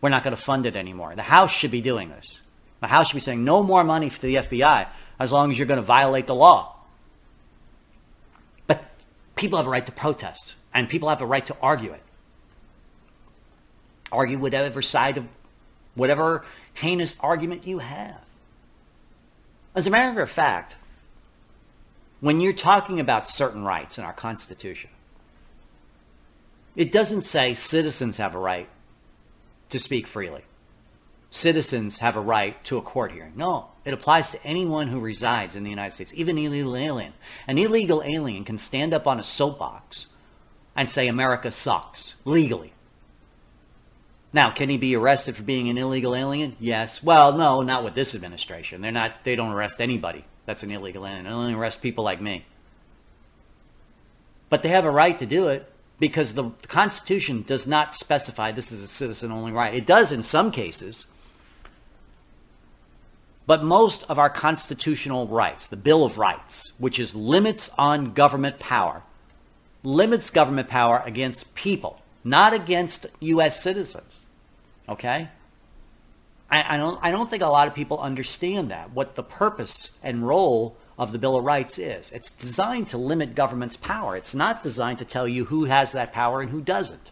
[0.00, 1.14] We're not going to fund it anymore.
[1.14, 2.40] The House should be doing this.
[2.80, 5.66] The House should be saying no more money to the FBI as long as you're
[5.66, 6.76] going to violate the law.
[8.66, 8.84] But
[9.34, 12.02] people have a right to protest, and people have a right to argue it.
[14.12, 15.26] Argue whatever side of
[15.94, 18.20] whatever heinous argument you have.
[19.74, 20.76] As a matter of fact,
[22.20, 24.90] when you're talking about certain rights in our Constitution,
[26.74, 28.68] it doesn't say citizens have a right
[29.70, 30.42] to speak freely.
[31.30, 33.32] Citizens have a right to a court hearing.
[33.36, 37.12] No, it applies to anyone who resides in the United States, even an illegal alien.
[37.46, 40.08] An illegal alien can stand up on a soapbox
[40.74, 42.72] and say America sucks legally.
[44.32, 46.56] Now, can he be arrested for being an illegal alien?
[46.58, 47.00] Yes.
[47.00, 48.82] Well, no, not with this administration.
[48.82, 51.24] They're not they don't arrest anybody that's an illegal alien.
[51.24, 52.44] They only arrest people like me.
[54.48, 55.70] But they have a right to do it
[56.00, 59.74] because the Constitution does not specify this is a citizen only right.
[59.74, 61.06] It does in some cases.
[63.46, 68.58] But most of our constitutional rights, the Bill of Rights, which is limits on government
[68.58, 69.02] power,
[69.84, 73.62] limits government power against people, not against U.S.
[73.62, 74.18] citizens.
[74.88, 75.28] Okay?
[76.50, 79.90] I, I, don't, I don't think a lot of people understand that, what the purpose
[80.02, 82.10] and role of the Bill of Rights is.
[82.10, 84.16] It's designed to limit government's power.
[84.16, 87.10] It's not designed to tell you who has that power and who doesn't.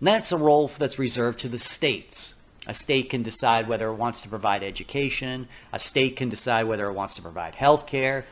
[0.00, 2.33] And that's a role that's reserved to the states.
[2.66, 5.48] A state can decide whether it wants to provide education.
[5.72, 8.24] A state can decide whether it wants to provide health care.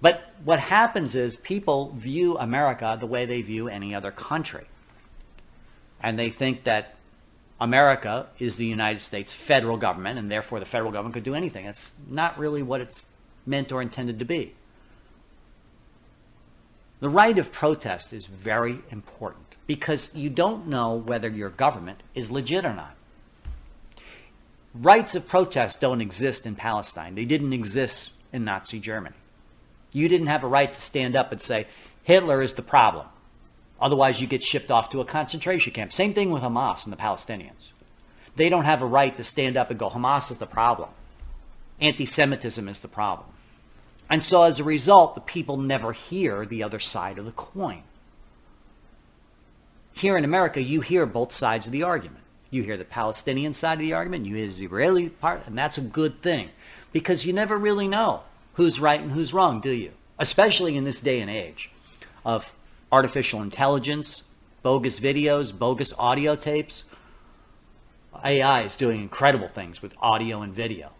[0.00, 4.66] But what happens is people view America the way they view any other country.
[6.02, 6.96] And they think that
[7.60, 11.66] America is the United States federal government, and therefore the federal government could do anything.
[11.66, 13.04] That's not really what it's
[13.44, 14.54] meant or intended to be.
[17.00, 22.30] The right of protest is very important because you don't know whether your government is
[22.30, 22.96] legit or not.
[24.74, 27.14] Rights of protest don't exist in Palestine.
[27.14, 29.16] They didn't exist in Nazi Germany.
[29.92, 31.66] You didn't have a right to stand up and say,
[32.04, 33.06] Hitler is the problem.
[33.80, 35.92] Otherwise, you get shipped off to a concentration camp.
[35.92, 37.72] Same thing with Hamas and the Palestinians.
[38.36, 40.90] They don't have a right to stand up and go, Hamas is the problem.
[41.80, 43.28] Anti Semitism is the problem.
[44.08, 47.82] And so as a result, the people never hear the other side of the coin.
[49.92, 52.24] Here in America, you hear both sides of the argument.
[52.50, 55.78] You hear the Palestinian side of the argument, you hear the Israeli part, and that's
[55.78, 56.50] a good thing
[56.92, 58.22] because you never really know
[58.54, 59.92] who's right and who's wrong, do you?
[60.18, 61.70] Especially in this day and age
[62.24, 62.52] of
[62.92, 64.22] artificial intelligence,
[64.62, 66.84] bogus videos, bogus audio tapes.
[68.24, 70.90] AI is doing incredible things with audio and video.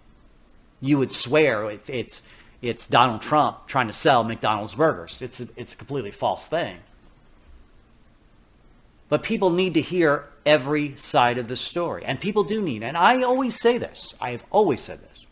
[0.80, 2.22] You would swear it, it's
[2.62, 5.22] it's Donald Trump trying to sell McDonald's burgers.
[5.22, 6.76] It's a, it's a completely false thing.
[9.10, 12.02] But people need to hear every side of the story.
[12.04, 15.26] And people do need, and I always say this, I have always said this.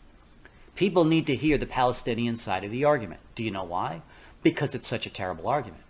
[0.75, 3.21] People need to hear the Palestinian side of the argument.
[3.33, 4.03] Do you know why?
[4.43, 5.81] Because it's such a terrible argument.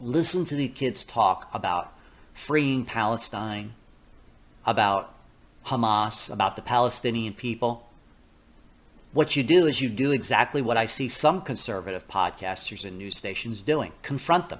[0.00, 1.92] Listen to the kids talk about
[2.32, 3.74] freeing Palestine,
[4.66, 5.14] about
[5.66, 7.86] Hamas, about the Palestinian people
[9.14, 13.16] what you do is you do exactly what I see some conservative podcasters and news
[13.16, 14.58] stations doing confront them.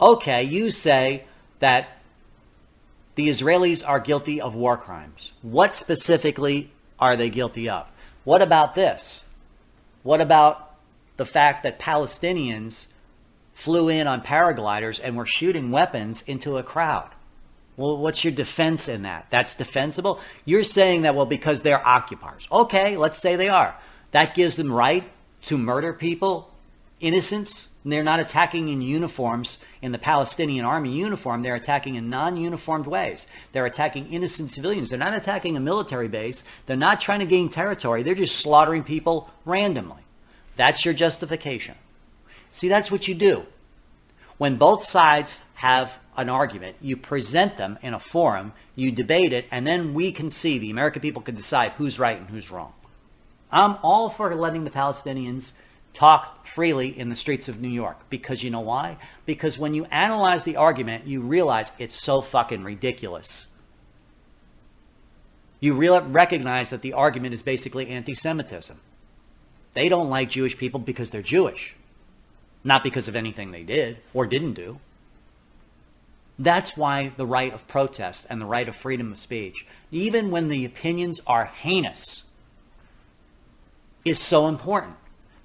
[0.00, 1.24] Okay, you say
[1.58, 1.98] that
[3.16, 5.32] the Israelis are guilty of war crimes.
[5.42, 7.86] What specifically are they guilty of?
[8.24, 9.24] What about this?
[10.02, 10.74] What about
[11.16, 12.86] the fact that Palestinians
[13.54, 17.10] flew in on paragliders and were shooting weapons into a crowd?
[17.76, 19.26] Well, what's your defense in that?
[19.30, 20.20] That's defensible?
[20.44, 22.48] You're saying that, well, because they're occupiers.
[22.50, 23.76] Okay, let's say they are.
[24.10, 25.08] That gives them right
[25.42, 26.52] to murder people,
[26.98, 27.67] innocents.
[27.84, 31.42] They're not attacking in uniforms in the Palestinian army uniform.
[31.42, 33.26] They're attacking in non-uniformed ways.
[33.52, 34.90] They're attacking innocent civilians.
[34.90, 36.44] They're not attacking a military base.
[36.66, 38.02] They're not trying to gain territory.
[38.02, 40.02] They're just slaughtering people randomly.
[40.56, 41.76] That's your justification.
[42.52, 43.46] See, that's what you do.
[44.38, 49.46] When both sides have an argument, you present them in a forum, you debate it,
[49.50, 52.72] and then we can see, the American people can decide who's right and who's wrong.
[53.50, 55.52] I'm all for letting the Palestinians
[55.98, 58.96] talk freely in the streets of New York because you know why?
[59.26, 63.46] Because when you analyze the argument, you realize it's so fucking ridiculous.
[65.58, 68.78] You real recognize that the argument is basically anti-Semitism.
[69.72, 71.74] They don't like Jewish people because they're Jewish,
[72.62, 74.78] not because of anything they did or didn't do.
[76.38, 80.46] That's why the right of protest and the right of freedom of speech, even when
[80.46, 82.22] the opinions are heinous,
[84.04, 84.94] is so important.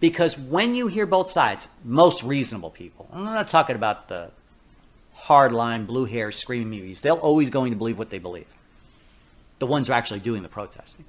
[0.03, 4.31] Because when you hear both sides, most reasonable people, I'm not talking about the
[5.17, 8.47] hardline, blue hair, screaming muties, they're always going to believe what they believe.
[9.59, 11.05] The ones who are actually doing the protesting.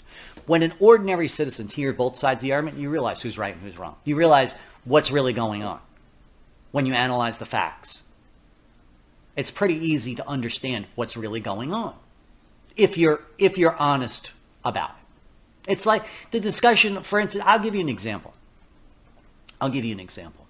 [0.47, 3.65] When an ordinary citizen hears both sides of the argument, you realize who's right and
[3.65, 3.97] who's wrong.
[4.05, 5.81] You realize what's really going on
[6.71, 8.05] when you analyze the facts
[9.37, 11.95] it's pretty easy to understand what's really going on
[12.77, 14.31] if you're if you're honest
[14.65, 15.73] about it.
[15.73, 18.33] It's like the discussion, for instance, I'll give you an example.
[19.65, 20.47] I'll give you an example.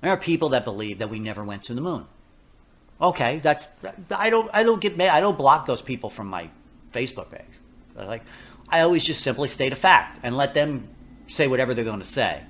[0.00, 2.06] There are people that believe that we never went to the moon.
[3.00, 3.68] Okay, that's
[4.10, 5.10] I don't I don't get mad.
[5.10, 6.50] I don't block those people from my
[6.92, 7.44] Facebook page.
[7.96, 8.22] Like
[8.68, 10.88] I always just simply state a fact and let them
[11.28, 12.42] say whatever they're going to say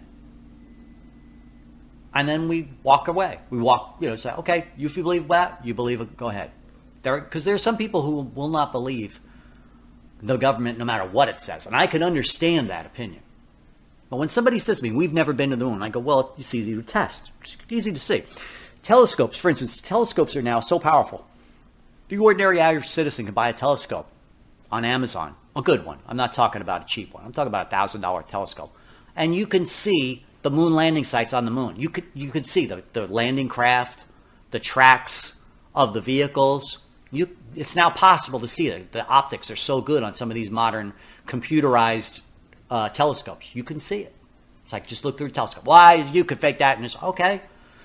[2.14, 3.38] and then we walk away.
[3.50, 6.28] We walk, you know, say, okay, you if you believe that, you believe it, go
[6.28, 6.50] ahead.
[7.02, 9.20] There, because there are some people who will not believe
[10.20, 13.22] the government no matter what it says, and I can understand that opinion.
[14.10, 16.34] But when somebody says to me, "We've never been to the moon," I go, "Well,
[16.36, 17.30] it's easy to test.
[17.40, 18.24] It's easy to see."
[18.82, 21.26] Telescopes, for instance, telescopes are now so powerful.
[22.08, 24.08] The ordinary average citizen can buy a telescope
[24.72, 25.98] on Amazon, a good one.
[26.08, 27.24] I'm not talking about a cheap one.
[27.24, 28.76] I'm talking about a thousand dollar telescope,
[29.14, 31.76] and you can see the moon landing sites on the moon.
[31.78, 34.06] You could you could see the, the landing craft,
[34.50, 35.34] the tracks
[35.74, 36.78] of the vehicles.
[37.12, 38.92] You, it's now possible to see it.
[38.92, 40.94] The optics are so good on some of these modern
[41.26, 42.20] computerized
[42.70, 43.54] uh, telescopes.
[43.54, 44.14] You can see it.
[44.64, 45.64] It's like just look through a telescope.
[45.64, 46.76] Why you could fake that?
[46.76, 47.42] And it's okay.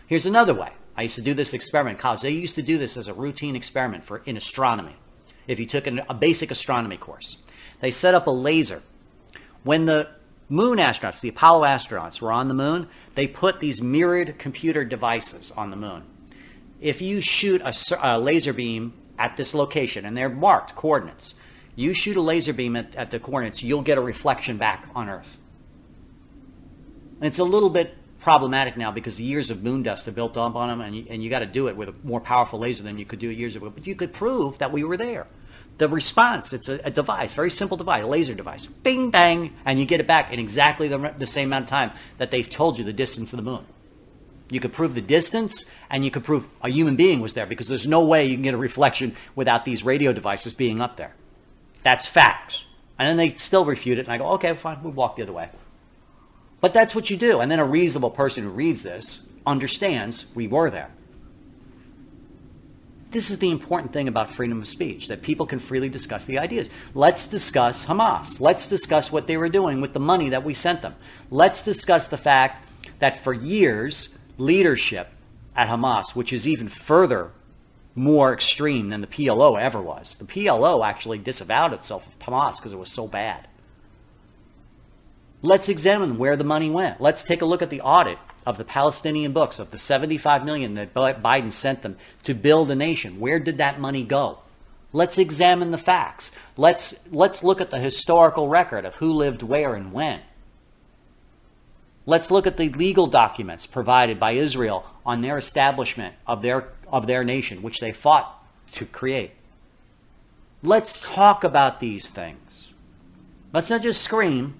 [0.07, 0.71] Here's another way.
[0.95, 2.21] I used to do this experiment in college.
[2.21, 4.95] They used to do this as a routine experiment for in astronomy.
[5.47, 7.37] If you took an, a basic astronomy course,
[7.79, 8.81] they set up a laser.
[9.63, 10.09] When the
[10.47, 15.51] moon astronauts, the Apollo astronauts, were on the moon, they put these mirrored computer devices
[15.57, 16.03] on the moon.
[16.79, 21.33] If you shoot a, a laser beam at this location, and they're marked coordinates,
[21.75, 25.09] you shoot a laser beam at, at the coordinates, you'll get a reflection back on
[25.09, 25.37] Earth.
[27.19, 30.37] And it's a little bit problematic now because the years of moon dust have built
[30.37, 32.59] up on them, and you, and you got to do it with a more powerful
[32.59, 33.69] laser than you could do years ago.
[33.69, 35.27] But you could prove that we were there
[35.77, 36.53] the response.
[36.53, 38.65] It's a, a, device, very simple device, a laser device.
[38.65, 41.91] Bing, bang, and you get it back in exactly the, the same amount of time
[42.17, 43.65] that they've told you the distance of the moon.
[44.49, 47.67] You could prove the distance, and you could prove a human being was there because
[47.67, 51.13] there's no way you can get a reflection without these radio devices being up there.
[51.85, 52.65] That's facts.
[52.97, 55.33] And then they still refute it, and I go, okay, fine, we walk the other
[55.33, 55.49] way.
[56.59, 57.41] But that's what you do.
[57.41, 60.89] And then a reasonable person who reads this understands we were there.
[63.11, 66.39] This is the important thing about freedom of speech, that people can freely discuss the
[66.39, 66.69] ideas.
[66.95, 68.41] Let's discuss Hamas.
[68.41, 70.95] Let's discuss what they were doing with the money that we sent them.
[71.29, 72.67] Let's discuss the fact
[72.97, 74.09] that for years,
[74.39, 75.09] leadership
[75.55, 77.31] at Hamas, which is even further
[77.95, 80.17] more extreme than the PLO ever was.
[80.17, 83.47] The PLO actually disavowed itself of Hamas because it was so bad.
[85.41, 86.99] Let's examine where the money went.
[86.99, 90.75] Let's take a look at the audit of the Palestinian books, of the 75 million
[90.75, 94.39] that Biden sent them to build a nation, where did that money go?
[94.93, 96.31] Let's examine the facts.
[96.55, 100.21] Let's, let's look at the historical record of who lived where and when.
[102.05, 107.07] Let's look at the legal documents provided by Israel on their establishment of their, of
[107.07, 109.31] their nation, which they fought to create.
[110.63, 112.69] Let's talk about these things.
[113.53, 114.55] Let's not just scream.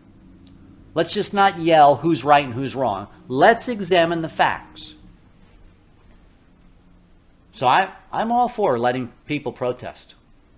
[0.94, 3.08] Let's just not yell who's right and who's wrong.
[3.28, 4.94] Let's examine the facts.
[7.52, 10.16] So I, I'm all for letting people protest.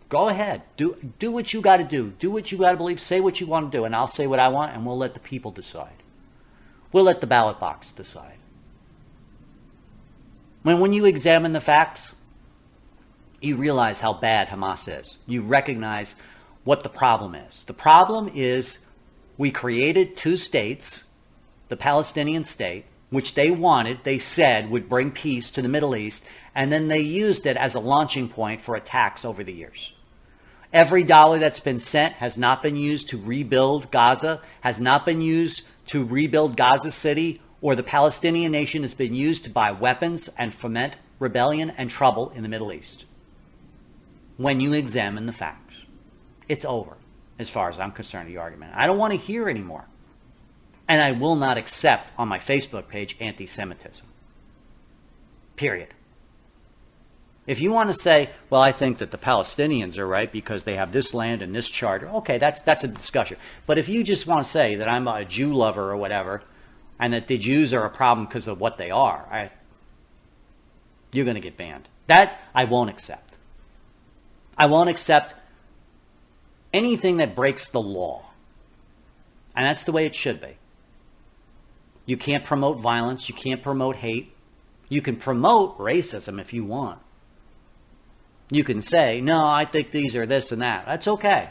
[0.10, 0.62] Go ahead.
[0.78, 2.14] Do, do what you got to do.
[2.20, 3.00] Do what you got to believe.
[3.00, 3.86] Say what you want to do.
[3.86, 6.04] And I'll say what I want, and we'll let the people decide.
[6.92, 8.37] We'll let the ballot box decide.
[10.68, 12.14] When, when you examine the facts,
[13.40, 15.18] you realize how bad Hamas is.
[15.26, 16.16] You recognize
[16.66, 17.64] what the problem is.
[17.64, 18.80] The problem is
[19.38, 21.06] we created two states,
[21.70, 26.26] the Palestinian state, which they wanted, they said would bring peace to the Middle East,
[26.54, 29.94] and then they used it as a launching point for attacks over the years.
[30.74, 35.22] Every dollar that's been sent has not been used to rebuild Gaza, has not been
[35.22, 40.30] used to rebuild Gaza City, or the Palestinian nation has been used to buy weapons
[40.38, 43.06] and foment rebellion and trouble in the Middle East.
[44.38, 45.76] When you examine the facts,
[46.48, 46.98] it's over.
[47.40, 48.72] as far as I'm concerned, the argument.
[48.76, 49.86] I don't want to hear anymore.
[50.88, 54.08] And I will not accept on my Facebook page anti Semitism.
[55.56, 55.90] Period.
[57.46, 60.76] If you want to say, well, I think that the Palestinians are right because they
[60.76, 63.38] have this land and this charter, okay, that's, that's a discussion.
[63.66, 66.42] But if you just want to say that I'm a Jew lover or whatever,
[67.00, 69.52] and that the Jews are a problem because of what they are, I,
[71.12, 71.88] you're going to get banned.
[72.08, 73.36] That I won't accept.
[74.58, 75.36] I won't accept
[76.74, 78.26] anything that breaks the law.
[79.56, 80.58] And that's the way it should be.
[82.06, 83.28] You can't promote violence.
[83.28, 84.34] You can't promote hate.
[84.90, 87.00] You can promote racism if you want.
[88.50, 90.86] You can say, no, I think these are this and that.
[90.86, 91.50] That's okay.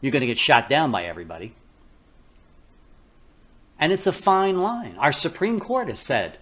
[0.00, 1.54] You're going to get shot down by everybody.
[3.78, 4.96] And it's a fine line.
[4.98, 6.38] Our Supreme Court has said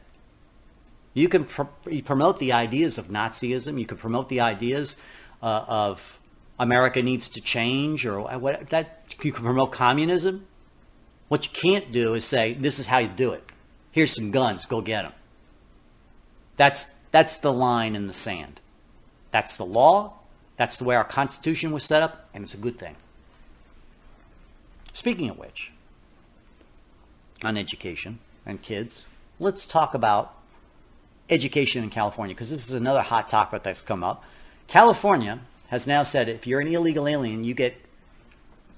[1.15, 3.79] you can promote the ideas of Nazism.
[3.79, 4.97] You can promote the ideas
[5.43, 6.19] uh, of
[6.59, 10.47] America needs to change, or what that you can promote communism.
[11.29, 13.45] What you can't do is say this is how you do it.
[13.93, 14.67] Here's some guns.
[14.67, 15.13] Go get them.
[16.57, 18.61] That's that's the line in the sand.
[19.31, 20.15] That's the law.
[20.57, 22.97] That's the way our Constitution was set up, and it's a good thing.
[24.93, 25.73] Speaking of which,
[27.43, 29.07] on education and kids,
[29.41, 30.37] let's talk about
[31.31, 34.23] education in California because this is another hot topic that's come up.
[34.67, 37.77] California has now said if you're an illegal alien, you get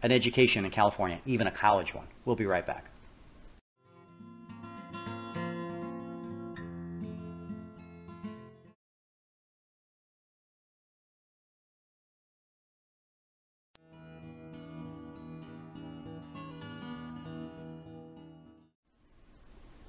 [0.03, 2.07] an education in California, even a college one.
[2.25, 2.85] We'll be right back.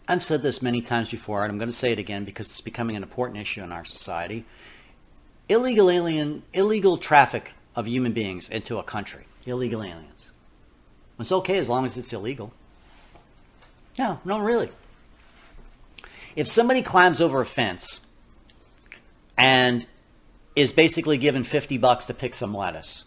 [0.07, 2.61] I've said this many times before, and I'm going to say it again because it's
[2.61, 4.45] becoming an important issue in our society.
[5.49, 10.25] Illegal alien, illegal traffic of human beings into a country, illegal aliens.
[11.19, 12.53] It's okay as long as it's illegal.
[13.97, 14.69] No, no, really.
[16.35, 17.99] If somebody climbs over a fence
[19.37, 19.85] and
[20.55, 23.03] is basically given 50 bucks to pick some lettuce,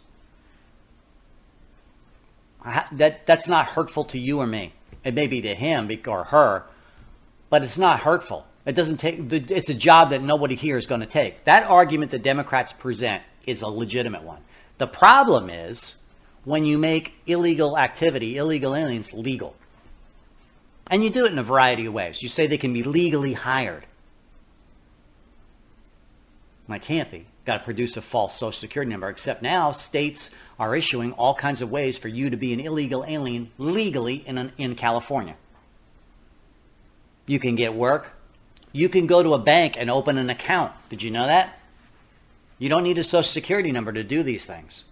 [2.92, 4.72] that, that's not hurtful to you or me.
[5.05, 6.64] It may be to him or her,
[7.51, 8.46] but it's not hurtful.
[8.64, 9.32] It doesn't take.
[9.32, 11.44] It's a job that nobody here is going to take.
[11.44, 14.40] That argument the Democrats present is a legitimate one.
[14.78, 15.96] The problem is
[16.44, 19.57] when you make illegal activity, illegal aliens, legal,
[20.90, 22.22] and you do it in a variety of ways.
[22.22, 23.86] You say they can be legally hired.
[26.68, 27.26] That can't be.
[27.44, 29.09] Got to produce a false social security number.
[29.09, 33.05] Except now, states are issuing all kinds of ways for you to be an illegal
[33.09, 35.36] alien legally in, in California.
[37.31, 38.14] You can get work.
[38.72, 40.72] You can go to a bank and open an account.
[40.89, 41.61] Did you know that?
[42.59, 44.83] You don't need a social security number to do these things.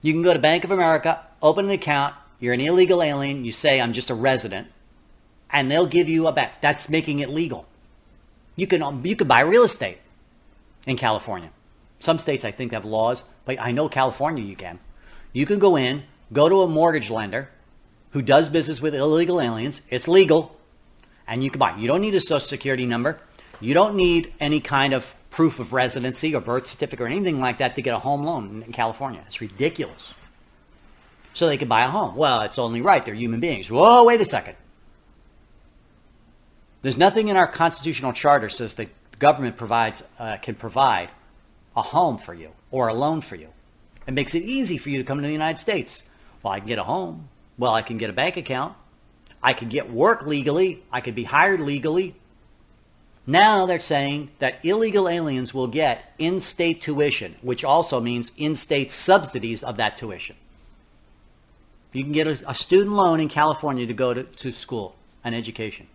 [0.00, 2.16] You can go to Bank of America, open an account.
[2.40, 3.44] You're an illegal alien.
[3.44, 4.66] You say, I'm just a resident.
[5.48, 6.54] And they'll give you a bank.
[6.60, 7.64] That's making it legal.
[8.56, 9.98] You can, um, you can buy real estate
[10.88, 11.50] in California.
[12.00, 14.80] Some states, I think, have laws, but I know California you can.
[15.32, 17.48] You can go in, go to a mortgage lender,
[18.12, 19.82] who does business with illegal aliens.
[19.90, 20.56] It's legal,
[21.26, 21.76] and you can buy.
[21.76, 23.18] You don't need a social security number.
[23.60, 27.58] You don't need any kind of proof of residency or birth certificate or anything like
[27.58, 29.24] that to get a home loan in California.
[29.26, 30.14] It's ridiculous.
[31.34, 32.14] So they can buy a home.
[32.14, 33.04] Well, it's only right.
[33.04, 33.70] They're human beings.
[33.70, 34.56] Whoa, wait a second.
[36.82, 38.88] There's nothing in our constitutional charter says the
[39.18, 41.08] government provides uh, can provide
[41.76, 43.48] a home for you or a loan for you.
[44.06, 46.02] It makes it easy for you to come to the United States.
[46.42, 47.28] Well, I can get a home.
[47.58, 48.74] Well, I can get a bank account.
[49.42, 50.82] I could get work legally.
[50.92, 52.14] I could be hired legally.
[53.26, 58.54] Now they're saying that illegal aliens will get in state tuition, which also means in
[58.54, 60.36] state subsidies of that tuition.
[61.92, 65.34] You can get a, a, student loan in California to go to, to school and
[65.34, 65.86] education.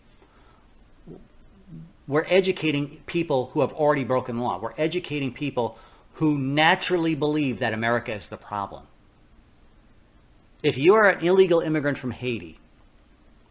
[2.07, 4.59] We're educating people who have already broken law.
[4.59, 5.77] We're educating people
[6.13, 8.83] who naturally believe that America is the problem.
[10.63, 12.57] If you are an illegal immigrant from Haiti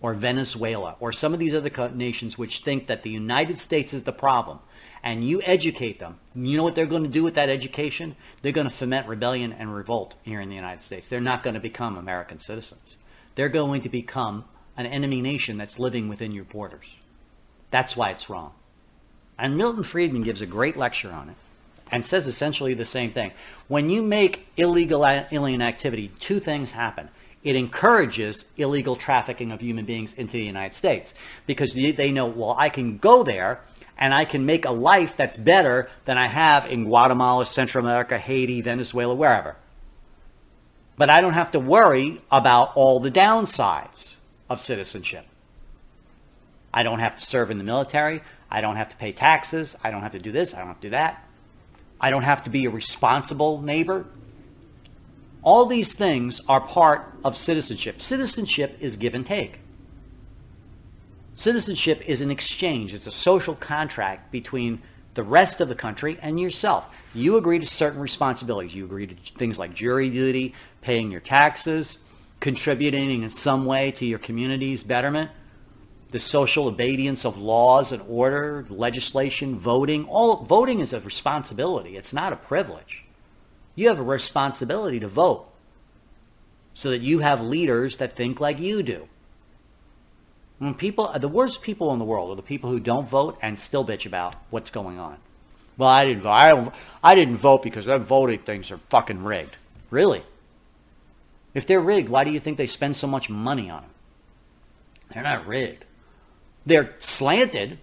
[0.01, 4.03] or Venezuela or some of these other nations which think that the United States is
[4.03, 4.59] the problem,
[5.05, 8.17] and you educate them, you know what they're going to do with that education?
[8.43, 11.09] They're going to foment rebellion and revolt here in the United States.
[11.09, 12.97] They're not going to become American citizens.
[13.37, 14.45] They're going to become
[14.77, 16.87] an enemy nation that's living within your borders.
[17.71, 18.53] That's why it's wrong.
[19.39, 21.37] And Milton Friedman gives a great lecture on it
[21.91, 23.33] and says essentially the same thing.
[23.69, 27.09] When you make illegal alien activity, two things happen.
[27.43, 31.15] It encourages illegal trafficking of human beings into the United States
[31.47, 33.61] because they know, well, I can go there
[33.97, 38.19] and I can make a life that's better than I have in Guatemala, Central America,
[38.19, 39.57] Haiti, Venezuela, wherever.
[40.97, 44.15] But I don't have to worry about all the downsides
[44.51, 45.27] of citizenship.
[46.75, 48.23] I don't have to serve in the military.
[48.51, 49.77] I don't have to pay taxes.
[49.83, 50.53] I don't have to do this.
[50.53, 51.26] I don't have to do that.
[52.01, 54.07] I don't have to be a responsible neighbor.
[55.43, 58.03] All these things are part of citizenship.
[58.03, 59.61] Citizenship is give and take.
[61.37, 64.81] Citizenship is an exchange, it's a social contract between
[65.15, 66.87] the rest of the country and yourself.
[67.15, 68.75] You agree to certain responsibilities.
[68.75, 71.99] You agree to things like jury duty, paying your taxes,
[72.41, 75.31] contributing in some way to your community's betterment,
[76.11, 80.07] the social obedience of laws and order, legislation, voting.
[80.07, 81.97] All voting is a responsibility.
[81.97, 83.05] It's not a privilege.
[83.75, 85.47] You have a responsibility to vote
[86.75, 89.09] so that you have leaders that think like you do.
[90.59, 93.59] When people, the worst people in the world are the people who don't vote and
[93.59, 95.19] still bitch about what's going on.
[95.77, 96.31] Well, I didn't vote.
[96.31, 99.57] I, I didn't vote because them voting things are fucking rigged.
[99.91, 100.23] Really?
[101.53, 103.91] If they're rigged, why do you think they spend so much money on them?
[105.13, 105.85] They're not rigged.
[106.67, 107.79] They're slanted.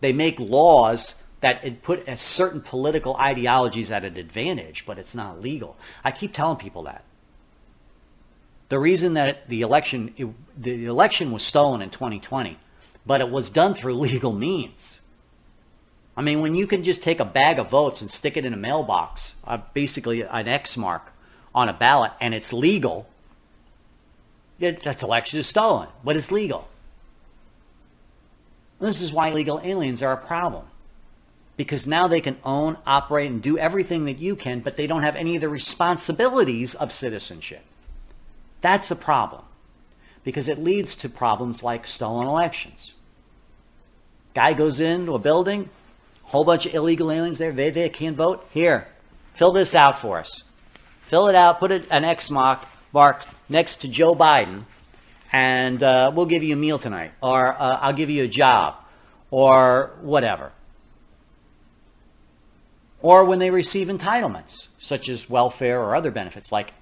[0.00, 5.40] They make laws that put a certain political ideologies at an advantage, but it's not
[5.40, 5.76] legal.
[6.04, 7.04] I keep telling people that.
[8.68, 12.58] The reason that the election it, the election was stolen in 2020,
[13.04, 15.00] but it was done through legal means.
[16.16, 18.52] I mean, when you can just take a bag of votes and stick it in
[18.52, 21.12] a mailbox, uh, basically an X mark
[21.54, 23.08] on a ballot, and it's legal,
[24.60, 26.68] it, that election is stolen, but it's legal.
[28.82, 30.64] This is why illegal aliens are a problem.
[31.56, 35.04] Because now they can own, operate, and do everything that you can, but they don't
[35.04, 37.62] have any of the responsibilities of citizenship.
[38.60, 39.42] That's a problem
[40.24, 42.94] because it leads to problems like stolen elections.
[44.34, 45.70] Guy goes into a building,
[46.24, 48.48] whole bunch of illegal aliens there, they, they can't vote.
[48.52, 48.88] Here,
[49.34, 50.42] fill this out for us.
[51.02, 52.60] Fill it out, put it, an X mark,
[52.92, 54.64] mark next to Joe Biden,
[55.32, 58.76] and uh, we'll give you a meal tonight, or uh, I'll give you a job,
[59.30, 60.52] or whatever.
[63.00, 66.72] Or when they receive entitlements, such as welfare or other benefits like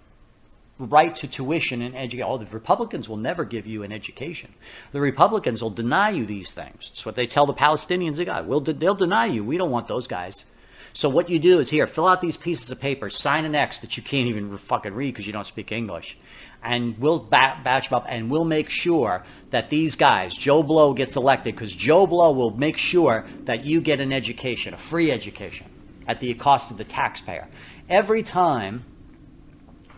[0.79, 2.27] right to tuition and education.
[2.27, 4.55] Oh, the Republicans will never give you an education.
[4.93, 6.89] The Republicans will deny you these things.
[6.89, 8.17] That's what they tell the Palestinians.
[8.17, 8.47] They got.
[8.47, 9.45] We'll, they'll deny you.
[9.45, 10.45] We don't want those guys.
[10.93, 13.79] So what you do is here, fill out these pieces of paper, sign an X
[13.79, 16.19] that you can't even fucking read because you don't speak English,
[16.63, 21.17] and we'll batch them up, and we'll make sure that these guys, Joe Blow gets
[21.17, 25.67] elected because Joe Blow will make sure that you get an education, a free education,
[26.07, 27.49] at the cost of the taxpayer.
[27.89, 28.85] Every time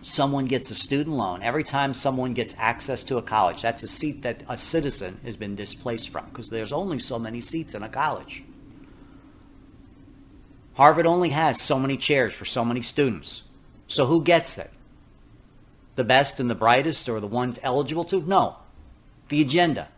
[0.02, 3.88] someone gets a student loan, every time someone gets access to a college, that's a
[3.88, 7.82] seat that a citizen has been displaced from because there's only so many seats in
[7.82, 8.42] a college.
[10.74, 13.42] Harvard only has so many chairs for so many students.
[13.88, 14.70] So who gets it?
[15.94, 18.22] The best and the brightest or the ones eligible to?
[18.22, 18.56] No.
[19.28, 19.88] The agenda.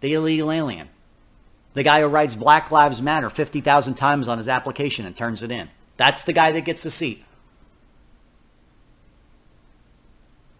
[0.00, 0.88] The illegal alien.
[1.74, 5.50] The guy who writes Black Lives Matter 50,000 times on his application and turns it
[5.50, 5.70] in.
[5.96, 7.24] That's the guy that gets the seat.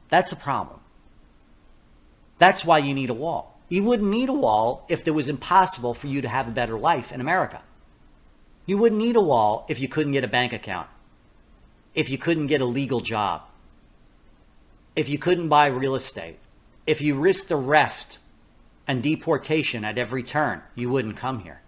[0.08, 0.80] That's a problem.
[2.38, 3.58] That's why you need a wall.
[3.68, 6.78] You wouldn't need a wall if it was impossible for you to have a better
[6.78, 7.62] life in America.
[8.66, 10.88] You wouldn't need a wall if you couldn't get a bank account,
[11.94, 13.42] if you couldn't get a legal job,
[14.94, 16.38] if you couldn't buy real estate,
[16.86, 18.18] if you risked arrest
[18.86, 21.60] and deportation at every turn, you wouldn't come here.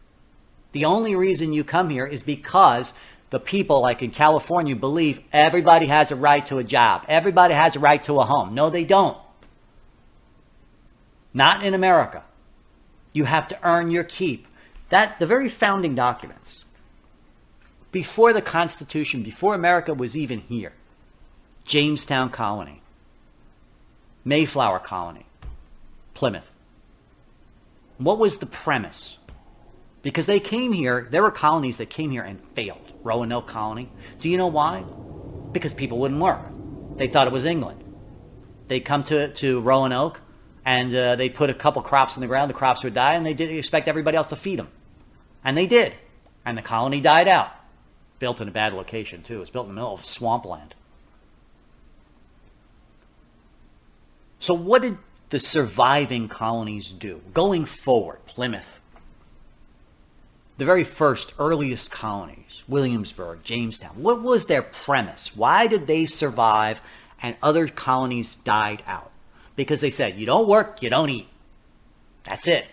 [0.73, 2.95] The only reason you come here is because
[3.31, 7.05] the people, like in California, believe everybody has a right to a job.
[7.09, 8.55] Everybody has a right to a home.
[8.55, 9.17] No, they don't.
[11.33, 12.23] Not in America.
[13.13, 14.47] You have to earn your keep.
[14.91, 16.65] That the very founding documents,
[17.91, 20.73] before the Constitution, before America was even here,
[21.65, 22.83] Jamestown Colony,
[24.25, 25.27] Mayflower Colony,
[26.15, 26.51] Plymouth.
[27.99, 29.19] What was the premise?
[30.03, 32.93] Because they came here, there were colonies that came here and failed.
[33.03, 33.91] Roanoke Colony.
[34.21, 34.85] Do you know why?
[35.53, 36.41] Because people wouldn't work.
[36.97, 37.83] They thought it was England.
[38.67, 40.21] They'd come to, to Roanoke
[40.65, 42.49] and uh, they put a couple crops in the ground.
[42.49, 44.69] The crops would die and they did expect everybody else to feed them.
[45.45, 45.95] And they did.
[46.47, 47.51] And the colony died out.
[48.19, 49.37] Built in a bad location, too.
[49.37, 50.75] It was built in the middle of swampland.
[54.45, 54.99] So, what did
[55.31, 57.23] the surviving colonies do?
[57.33, 58.79] Going forward, Plymouth,
[60.59, 65.35] the very first, earliest colonies, Williamsburg, Jamestown, what was their premise?
[65.35, 66.83] Why did they survive
[67.23, 69.13] and other colonies died out?
[69.57, 71.29] Because they said, you don't work, you don't eat.
[72.25, 72.67] That's it.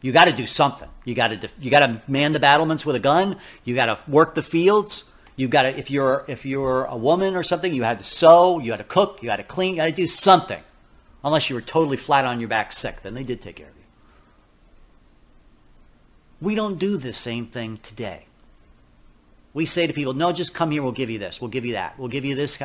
[0.00, 0.88] You got to do something.
[1.04, 3.36] You got to you got to man the battlements with a gun.
[3.64, 5.04] You got to work the fields.
[5.36, 8.60] You got to if you're if you're a woman or something, you had to sew,
[8.60, 10.62] you had to cook, you had to clean, you had to do something.
[11.24, 13.76] Unless you were totally flat on your back sick, then they did take care of
[13.76, 13.82] you.
[16.40, 18.26] We don't do the same thing today.
[19.54, 21.74] We say to people, no, just come here, we'll give you this, we'll give you
[21.74, 22.58] that, we'll give you this.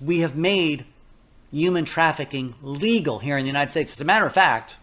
[0.00, 0.84] We have made
[1.50, 3.92] human trafficking legal here in the United States.
[3.92, 4.76] As a matter of fact,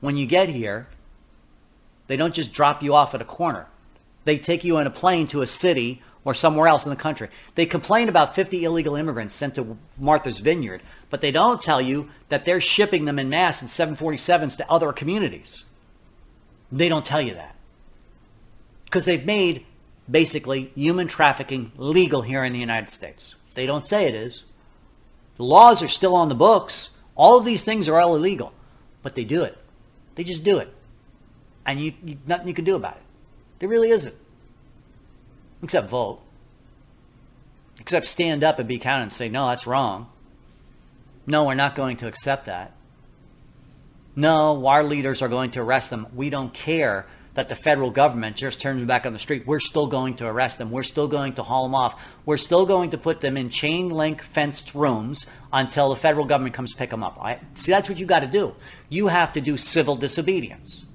[0.00, 0.86] when you get here,
[2.06, 3.66] they don't just drop you off at a corner.
[4.24, 7.28] They take you in a plane to a city or somewhere else in the country.
[7.54, 12.10] They complain about 50 illegal immigrants sent to Martha's Vineyard, but they don't tell you
[12.28, 15.64] that they're shipping them in mass in 747s to other communities.
[16.70, 17.56] They don't tell you that.
[18.84, 19.64] Because they've made
[20.10, 23.34] basically human trafficking legal here in the United States.
[23.54, 24.44] They don't say it is.
[25.36, 26.90] The laws are still on the books.
[27.14, 28.52] All of these things are all illegal,
[29.02, 29.58] but they do it.
[30.14, 30.72] They just do it.
[31.64, 33.02] And you, you nothing you can do about it.
[33.58, 34.14] There really isn't.
[35.62, 36.20] Except vote.
[37.80, 40.08] Except stand up and be counted and say, no, that's wrong.
[41.28, 42.72] No, we're not going to accept that.
[44.16, 46.06] No, our leaders are going to arrest them.
[46.14, 49.46] We don't care that the federal government just turned them back on the street.
[49.46, 50.70] We're still going to arrest them.
[50.70, 52.00] We're still going to haul them off.
[52.24, 56.54] We're still going to put them in chain link fenced rooms until the federal government
[56.54, 57.22] comes pick them up.
[57.56, 58.56] See, that's what you got to do.
[58.88, 60.86] You have to do civil disobedience.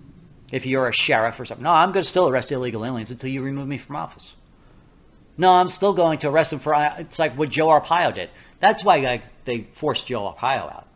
[0.51, 3.29] If you're a sheriff or something, no, I'm going to still arrest illegal aliens until
[3.29, 4.33] you remove me from office.
[5.37, 6.73] No, I'm still going to arrest them for.
[6.73, 8.31] Uh, it's like what Joe Arpaio did.
[8.63, 10.87] That's why they forced Joe Arpaio out.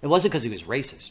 [0.00, 1.10] It wasn't because he was racist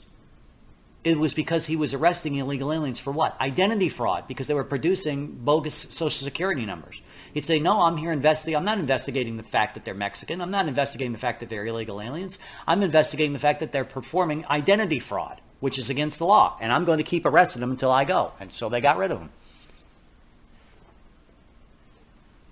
[1.04, 3.40] it was because he was arresting illegal aliens for what?
[3.42, 7.02] Identity fraud, because they were producing bogus social security numbers.
[7.34, 8.58] He'd say, no, I'm here investigating.
[8.58, 10.42] I'm not investigating the fact that they're Mexican.
[10.42, 12.38] I'm not investigating the fact that they're illegal aliens.
[12.68, 16.58] I'm investigating the fact that they're performing identity fraud, which is against the law.
[16.60, 18.34] And I'm going to keep arresting them until I go.
[18.40, 19.30] And so they got rid of him.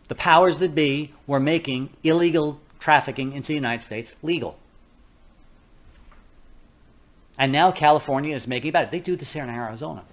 [0.08, 4.58] The powers that be were making illegal trafficking into the United States legal.
[7.38, 8.92] And now California is making about it.
[8.92, 10.04] They do this here in Arizona.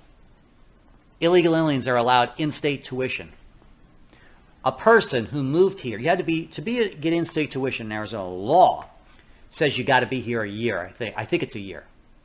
[1.20, 3.32] Illegal aliens are allowed in-state tuition.
[4.64, 7.92] A person who moved here, you had to be to be get in-state tuition in
[7.92, 8.28] Arizona.
[8.28, 8.86] Law
[9.50, 10.80] says you got to be here a year.
[10.80, 11.84] I think I think it's a year.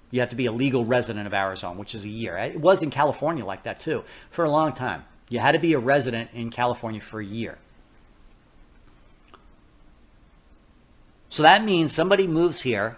[0.10, 2.38] You have to be a legal resident of Arizona, which is a year.
[2.38, 5.06] It was in California like that too for a long time.
[5.30, 7.58] You had to be a resident in California for a year.
[11.32, 12.98] So that means somebody moves here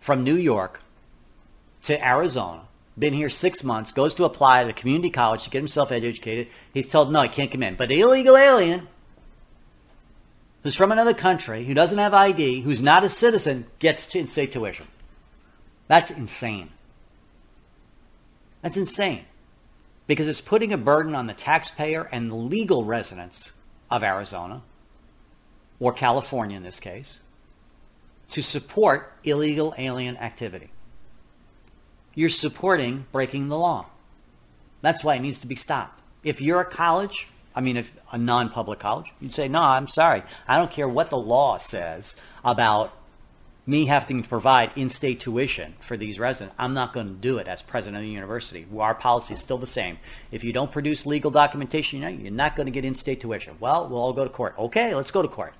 [0.00, 0.80] from New York
[1.82, 2.62] to Arizona,
[2.98, 6.48] been here six months, goes to apply at a community college to get himself educated.
[6.72, 7.74] He's told, no, he can't come in.
[7.74, 8.88] But the illegal alien
[10.62, 14.50] who's from another country, who doesn't have ID, who's not a citizen, gets to in-state
[14.50, 14.86] tuition.
[15.86, 16.70] That's insane.
[18.62, 19.26] That's insane.
[20.06, 23.52] Because it's putting a burden on the taxpayer and the legal residents
[23.90, 24.62] of Arizona,
[25.78, 27.20] or California in this case,
[28.30, 30.70] to support illegal alien activity
[32.14, 33.86] you're supporting breaking the law.
[34.82, 36.02] That's why it needs to be stopped.
[36.22, 40.22] If you're a college, I mean, if a non-public college, you'd say, no, I'm sorry.
[40.46, 42.96] I don't care what the law says about
[43.66, 46.54] me having to provide in-state tuition for these residents.
[46.58, 48.66] I'm not going to do it as president of the university.
[48.76, 49.98] Our policy is still the same.
[50.30, 53.56] If you don't produce legal documentation, you're not going to get in-state tuition.
[53.60, 54.54] Well, we'll all go to court.
[54.58, 55.54] Okay, let's go to court.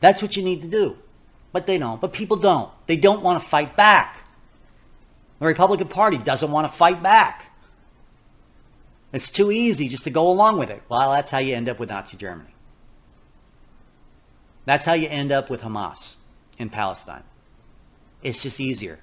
[0.00, 0.96] That's what you need to do.
[1.52, 2.00] But they don't.
[2.00, 2.70] But people don't.
[2.86, 4.18] They don't want to fight back.
[5.38, 7.46] The Republican Party doesn't want to fight back.
[9.12, 10.82] It's too easy just to go along with it.
[10.88, 12.54] Well, that's how you end up with Nazi Germany.
[14.64, 16.14] That's how you end up with Hamas
[16.58, 17.24] in Palestine.
[18.22, 19.00] It's just easier.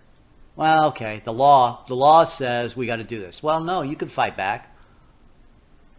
[0.56, 3.43] Well, okay, the law, the law says we got to do this.
[3.43, 4.76] Well, no, you can fight back.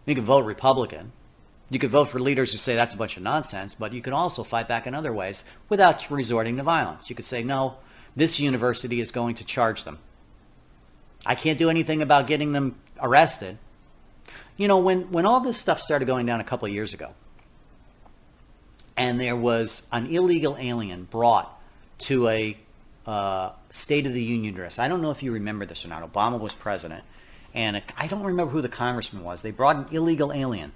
[0.05, 1.11] You can vote Republican.
[1.71, 4.13] You could vote for leaders who say that's a bunch of nonsense, but you can
[4.13, 7.09] also fight back in other ways without resorting to violence.
[7.09, 7.77] You could say, no,
[8.15, 9.97] this university is going to charge them
[11.25, 13.57] I can't do anything about getting them arrested.
[14.57, 17.13] You know, when, when all this stuff started going down a couple of years ago,
[18.97, 21.59] and there was an illegal alien brought
[21.99, 22.57] to a
[23.05, 24.77] uh, State of the Union address.
[24.79, 26.11] I don't know if you remember this or not.
[26.11, 27.03] Obama was president,
[27.53, 29.41] and I don't remember who the congressman was.
[29.41, 30.71] They brought an illegal alien.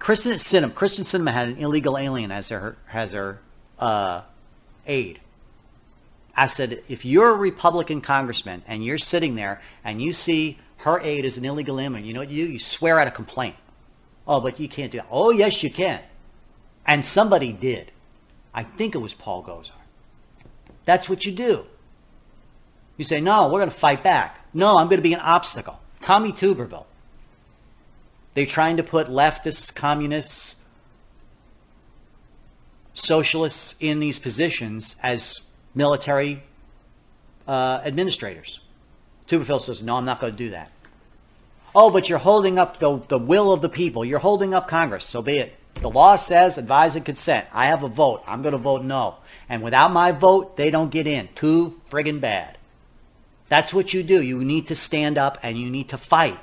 [0.00, 3.40] Kyrsten Sinema, Kyrsten Sinema had an illegal alien as her as her
[3.78, 4.22] uh,
[4.86, 5.20] aide.
[6.34, 10.98] I said, if you're a Republican congressman and you're sitting there and you see her
[11.00, 12.52] aide is an illegal immigrant, you know what you do?
[12.52, 13.56] You swear out a complaint.
[14.26, 15.08] Oh, but you can't do that.
[15.10, 16.00] Oh, yes, you can.
[16.86, 17.92] And somebody did.
[18.54, 19.72] I think it was Paul Gosar.
[20.86, 21.66] That's what you do.
[22.96, 24.46] You say, no, we're going to fight back.
[24.54, 25.80] No, I'm going to be an obstacle.
[26.00, 26.86] Tommy Tuberville.
[28.40, 30.56] They They're trying to put leftists, communists,
[32.94, 35.42] socialists in these positions as
[35.74, 36.42] military
[37.46, 38.60] uh, administrators.
[39.28, 40.70] Tuberville says, no, I'm not going to do that.
[41.74, 44.06] Oh, but you're holding up the, the will of the people.
[44.06, 45.04] You're holding up Congress.
[45.04, 45.54] So be it.
[45.74, 47.46] The law says advise and consent.
[47.52, 48.22] I have a vote.
[48.26, 49.16] I'm going to vote no.
[49.50, 51.28] And without my vote, they don't get in.
[51.34, 52.56] Too friggin' bad.
[53.48, 54.22] That's what you do.
[54.22, 56.38] You need to stand up and you need to fight.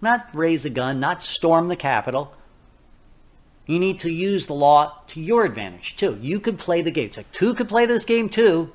[0.00, 2.34] Not raise a gun, not storm the Capitol.
[3.66, 6.18] You need to use the law to your advantage, too.
[6.20, 7.06] You could play the game.
[7.06, 8.72] It's like, two could play this game, too.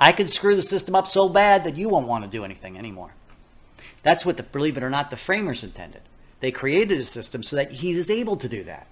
[0.00, 2.78] I could screw the system up so bad that you won't want to do anything
[2.78, 3.10] anymore.
[4.02, 6.02] That's what, the, believe it or not, the framers intended.
[6.40, 8.86] They created a system so that he is able to do that.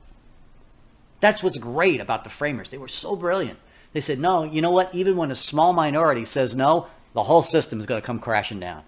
[1.20, 2.68] That's what's great about the framers.
[2.68, 3.58] They were so brilliant.
[3.92, 4.94] They said, no, you know what?
[4.94, 8.60] Even when a small minority says no, the whole system is going to come crashing
[8.60, 8.82] down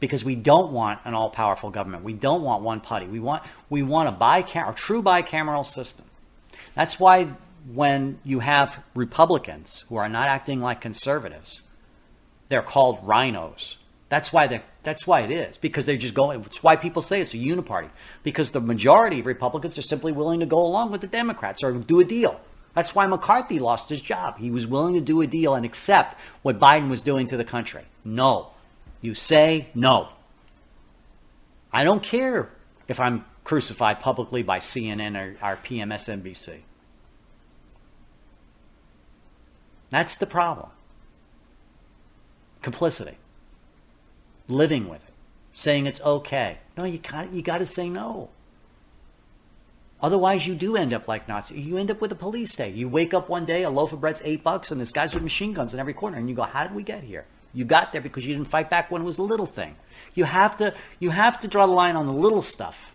[0.00, 2.02] because we don't want an all-powerful government.
[2.02, 3.06] We don't want one party.
[3.06, 6.06] We want we want a bicam- a true bicameral system.
[6.74, 7.28] That's why
[7.72, 11.60] when you have Republicans who are not acting like conservatives,
[12.48, 13.76] they're called rhinos.
[14.08, 16.40] That's why they that's why it is because they're just going.
[16.40, 17.90] It's why people say it's a uniparty
[18.22, 21.72] because the majority of Republicans are simply willing to go along with the Democrats or
[21.72, 22.40] do a deal.
[22.74, 24.38] That's why McCarthy lost his job.
[24.38, 27.44] He was willing to do a deal and accept what Biden was doing to the
[27.44, 27.82] country.
[28.04, 28.50] No,
[29.00, 30.08] you say no.
[31.72, 32.50] I don't care
[32.88, 36.60] if I'm crucified publicly by CNN or, or PMSNBC.
[39.90, 40.70] That's the problem.
[42.62, 43.18] Complicity.
[44.48, 45.12] Living with it.
[45.52, 46.58] Saying it's okay.
[46.76, 48.30] No, you got you got to say no.
[50.02, 51.60] Otherwise, you do end up like Nazi.
[51.60, 52.74] You end up with a police state.
[52.74, 55.22] You wake up one day, a loaf of bread's eight bucks, and this guys with
[55.22, 57.92] machine guns in every corner, and you go, "How did we get here?" You got
[57.92, 59.76] there because you didn't fight back when it was a little thing.
[60.14, 62.94] You have to you have to draw the line on the little stuff.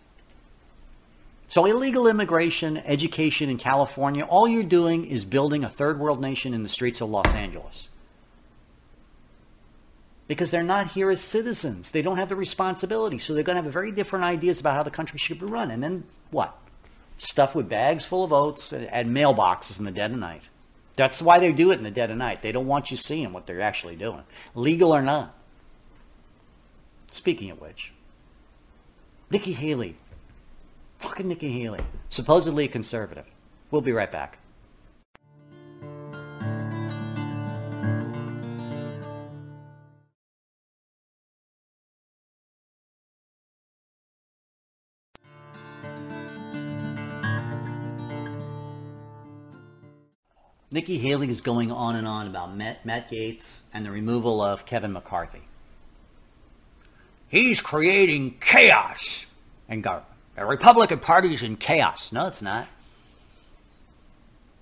[1.48, 6.52] So illegal immigration, education in California, all you're doing is building a third world nation
[6.52, 7.88] in the streets of Los Angeles.
[10.26, 11.92] Because they're not here as citizens.
[11.92, 13.18] They don't have the responsibility.
[13.18, 15.70] So they're going to have very different ideas about how the country should be run.
[15.70, 16.02] And then
[16.32, 16.58] what?
[17.16, 20.42] Stuff with bags full of oats and mailboxes in the dead of night.
[20.96, 22.42] That's why they do it in the dead of night.
[22.42, 24.24] They don't want you seeing what they're actually doing,
[24.54, 25.34] legal or not.
[27.12, 27.92] Speaking of which,
[29.30, 29.96] Nikki Haley
[30.98, 31.80] Fucking Nikki Haley.
[32.10, 33.26] Supposedly a conservative.
[33.70, 34.38] We'll be right back.
[50.76, 54.66] Nikki Haley is going on and on about Matt, Matt Gaetz and the removal of
[54.66, 55.40] Kevin McCarthy.
[57.28, 59.24] He's creating chaos
[59.70, 60.12] in government.
[60.34, 62.12] The Republican Party is in chaos.
[62.12, 62.68] No, it's not.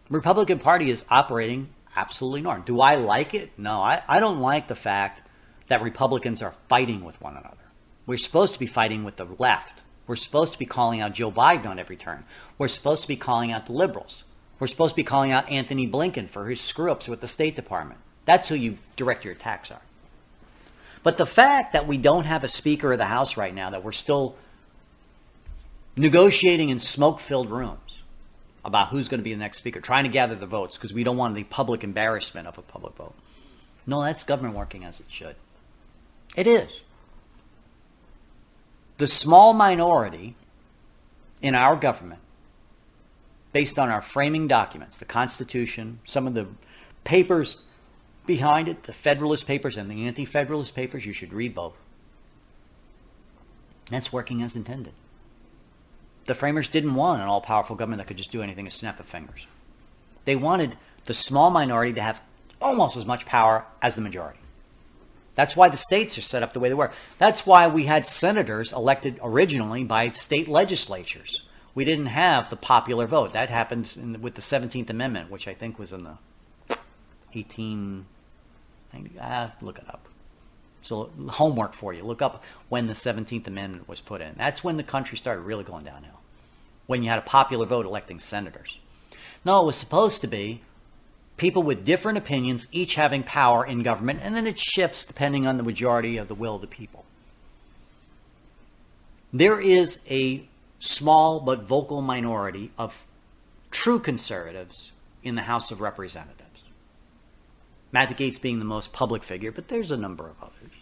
[0.09, 2.62] The Republican Party is operating absolutely normal.
[2.62, 3.51] Do I like it?
[3.59, 5.29] No, I, I don't like the fact
[5.67, 7.57] that Republicans are fighting with one another.
[8.07, 9.83] We're supposed to be fighting with the left.
[10.07, 12.25] We're supposed to be calling out Joe Biden on every turn.
[12.57, 14.23] We're supposed to be calling out the liberals.
[14.59, 17.57] We're supposed to be calling out Antony Blinken for his screw ups with the State
[17.57, 18.01] Department.
[18.25, 19.79] That's who you direct your attacks on.
[21.03, 23.85] But the fact that we don't have a Speaker of the House right now, that
[23.85, 24.37] we're still
[25.97, 27.79] negotiating in smoke filled rooms
[28.65, 31.05] about who's going to be the next speaker, trying to gather the votes because we
[31.05, 33.15] don't want the public embarrassment of a public vote.
[33.87, 35.37] No, that's government working as it should.
[36.35, 36.71] It is.
[38.97, 40.35] The small minority
[41.43, 42.21] in our government,
[43.55, 46.47] based on our framing documents, the Constitution, some of the
[47.05, 47.57] papers
[48.27, 51.79] behind it, the Federalist Papers and the Anti Federalist Papers, you should read both.
[53.91, 54.93] That's working as intended
[56.27, 58.99] the framers didn't want an all powerful government that could just do anything a snap
[58.99, 59.47] of fingers.
[60.25, 62.21] They wanted the small minority to have
[62.61, 64.39] almost as much power as the majority.
[65.35, 66.93] That's why the states are set up the way they were.
[67.19, 71.43] That's why we had senators elected originally by state legislatures.
[71.75, 73.33] We didn't have the popular vote.
[73.33, 76.77] That happened the, with the 17th Amendment, which I think was in the
[77.35, 78.07] 18.
[79.20, 80.09] Ah, look it up.
[80.83, 82.05] So homework for you.
[82.05, 84.35] Look up when the 17th Amendment was put in.
[84.37, 86.20] That's when the country started really going downhill.
[86.87, 88.79] When you had a popular vote electing senators.
[89.45, 90.61] No, it was supposed to be
[91.37, 95.57] people with different opinions, each having power in government, and then it shifts depending on
[95.57, 97.05] the majority of the will of the people.
[99.33, 100.47] There is a
[100.85, 103.07] small but vocal minority of
[103.70, 106.62] true conservatives in the House of Representatives.
[107.91, 110.72] Matt Gaetz being the most public figure, but there's a number of others.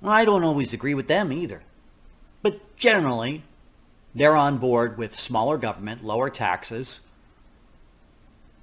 [0.00, 1.62] Well, I don't always agree with them either.
[2.42, 3.42] But generally,
[4.14, 7.00] they're on board with smaller government, lower taxes,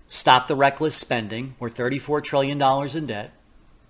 [0.09, 1.55] stop the reckless spending.
[1.59, 3.31] We're $34 trillion in debt.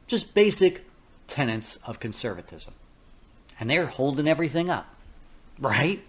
[0.07, 0.85] Just basic
[1.27, 2.73] tenets of conservatism.
[3.59, 4.92] And they're holding everything up,
[5.59, 6.03] right?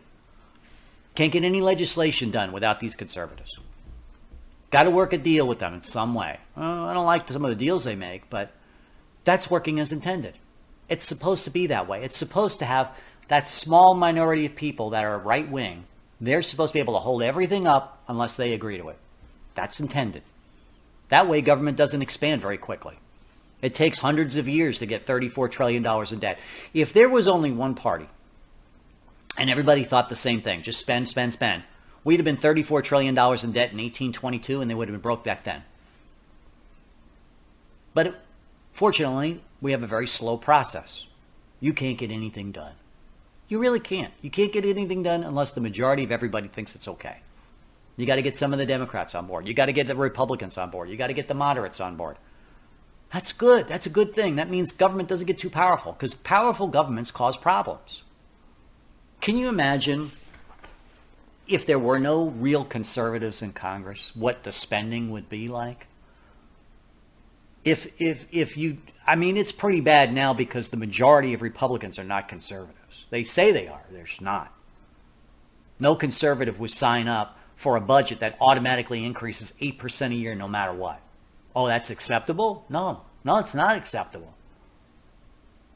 [1.15, 3.59] Can't get any legislation done without these conservatives.
[4.71, 6.41] Got to work a deal with them in some way.
[6.57, 8.51] Well, I don't like some of the deals they make, but
[9.25, 10.35] that's working as intended.
[10.89, 12.03] It's supposed to be that way.
[12.03, 12.91] It's supposed to have
[13.29, 15.85] that small minority of people that are right wing.
[16.21, 18.99] They're supposed to be able to hold everything up unless they agree to it.
[19.55, 20.23] That's intended.
[21.09, 22.99] That way, government doesn't expand very quickly.
[23.63, 26.39] It takes hundreds of years to get $34 trillion in debt.
[26.75, 28.09] If there was only one party
[29.39, 31.65] and everybody thought the same thing, just spend, spend, spend,
[32.05, 35.25] we'd have been $34 trillion in debt in 1822 and they would have been broke
[35.25, 35.63] back then.
[37.95, 38.23] But
[38.73, 41.07] fortunately, we have a very slow process.
[41.61, 42.75] You can't get anything done.
[43.49, 44.13] You really can't.
[44.21, 47.19] You can't get anything done unless the majority of everybody thinks it's okay.
[47.97, 49.47] You got to get some of the Democrats on board.
[49.47, 50.89] You got to get the Republicans on board.
[50.89, 52.17] You got to get the moderates on board.
[53.13, 53.69] That's good.
[53.69, 54.37] That's a good thing.
[54.37, 58.03] That means government doesn't get too powerful because powerful governments cause problems.
[59.25, 60.11] Can you imagine
[61.49, 65.87] if there were no real conservatives in Congress, what the spending would be like?
[67.65, 71.99] If if if you I mean it's pretty bad now because the majority of Republicans
[71.99, 73.07] are not conservatives.
[73.09, 74.53] They say they are, they're not.
[75.79, 80.49] No conservative would sign up for a budget that automatically increases 8% a year no
[80.49, 81.01] matter what.
[81.57, 82.67] Oh, that's acceptable?
[82.69, 84.35] No, no, it's not acceptable.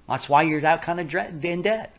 [0.06, 1.94] That's why you're that kind of in debt.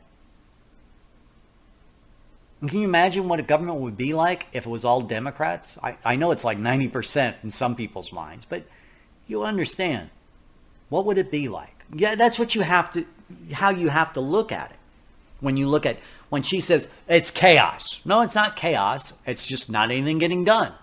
[2.59, 5.77] Can you imagine what a government would be like if it was all Democrats?
[5.81, 8.63] I, I know it's like 90% in some people's minds, but
[9.27, 10.09] you understand.
[10.89, 11.83] What would it be like?
[11.93, 13.05] Yeah, that's what you have to,
[13.53, 14.77] how you have to look at it.
[15.39, 15.97] When you look at
[16.27, 18.01] when she says it's chaos.
[18.03, 19.13] No, it's not chaos.
[19.25, 20.73] It's just not anything getting done.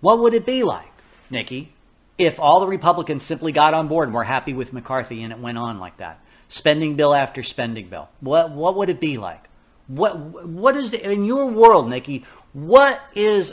[0.00, 0.92] What would it be like,
[1.28, 1.72] Nikki,
[2.18, 5.38] if all the Republicans simply got on board and were happy with McCarthy and it
[5.38, 6.20] went on like that?
[6.46, 8.10] Spending bill after spending bill.
[8.20, 9.44] What, what would it be like?
[9.86, 13.52] What, what is, the, in your world, Nikki, what is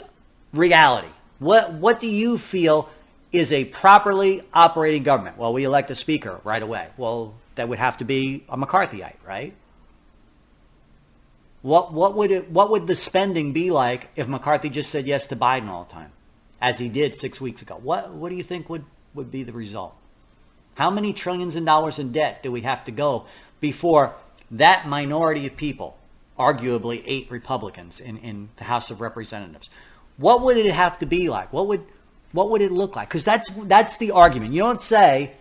[0.52, 1.08] reality?
[1.38, 2.88] What, what do you feel
[3.32, 5.38] is a properly operating government?
[5.38, 6.88] Well, we elect a speaker right away.
[6.96, 9.54] Well, that would have to be a McCarthyite, right?
[11.62, 15.28] What what would it what would the spending be like if McCarthy just said yes
[15.28, 16.10] to Biden all the time,
[16.60, 17.78] as he did six weeks ago?
[17.80, 19.94] What what do you think would, would be the result?
[20.74, 23.26] How many trillions in dollars in debt do we have to go
[23.60, 24.16] before
[24.50, 25.96] that minority of people,
[26.38, 29.70] arguably eight Republicans in, in the House of Representatives,
[30.16, 31.52] what would it have to be like?
[31.52, 31.84] What would
[32.32, 33.08] what would it look like?
[33.08, 34.54] Because that's that's the argument.
[34.54, 35.32] You don't say,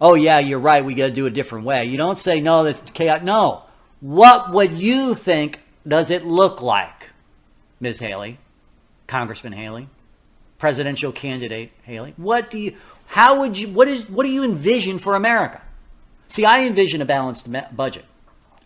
[0.00, 0.84] "Oh yeah, you're right.
[0.84, 3.64] We got to do a different way." You don't say, "No, that's chaos." No,
[4.02, 7.10] what would you think does it look like,
[7.80, 8.00] Ms.
[8.00, 8.38] Haley,
[9.06, 9.88] Congressman Haley,
[10.58, 12.14] presidential candidate Haley?
[12.16, 12.76] What do you,
[13.06, 15.60] how would you, what is, what do you envision for America?
[16.26, 18.04] See, I envision a balanced budget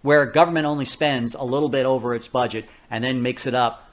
[0.02, 3.90] where government only spends a little bit over its budget and then makes it up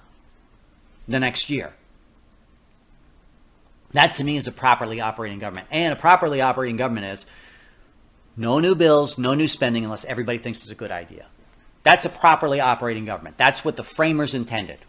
[1.08, 1.74] the next year.
[3.93, 5.68] That to me is a properly operating government.
[5.70, 7.26] And a properly operating government is
[8.36, 11.28] no new bills, no new spending unless everybody thinks it's a good idea.
[11.84, 13.38] That's a properly operating government.
[13.38, 14.80] That's what the framers intended.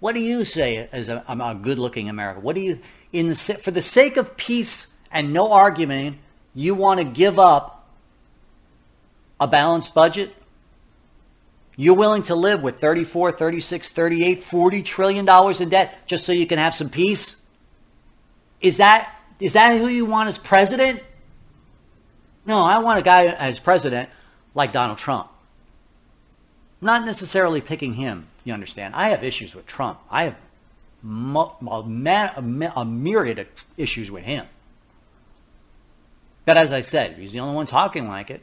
[0.00, 2.40] What do you say as a, a good-looking America?
[2.40, 2.80] What do you,
[3.12, 6.18] in the, for the sake of peace and no argument,
[6.54, 7.77] you want to give up
[9.40, 10.34] a balanced budget?
[11.76, 16.32] You're willing to live with 34, 36, 38, 40 trillion dollars in debt just so
[16.32, 17.36] you can have some peace?
[18.60, 21.02] Is that is that who you want as president?
[22.44, 24.08] No, I want a guy as president
[24.54, 25.28] like Donald Trump.
[26.80, 28.94] Not necessarily picking him, you understand.
[28.94, 30.00] I have issues with Trump.
[30.10, 30.36] I have
[31.04, 34.46] a, myriad of issues with him.
[36.44, 38.42] But as I said, he's the only one talking like it.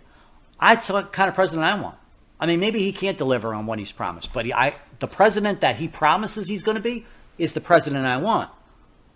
[0.59, 1.97] That's the kind of president I want.
[2.39, 5.61] I mean, maybe he can't deliver on what he's promised, but he, I, the president
[5.61, 7.05] that he promises he's going to be
[7.37, 8.49] is the president I want.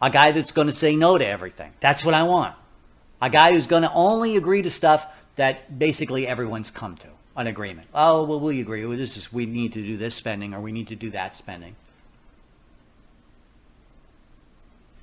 [0.01, 1.73] A guy that's going to say no to everything.
[1.81, 2.55] That's what I want.
[3.21, 7.47] A guy who's going to only agree to stuff that basically everyone's come to an
[7.47, 7.87] agreement.
[7.93, 8.85] Oh, well, we agree.
[8.85, 11.35] Well, this is we need to do this spending or we need to do that
[11.35, 11.75] spending.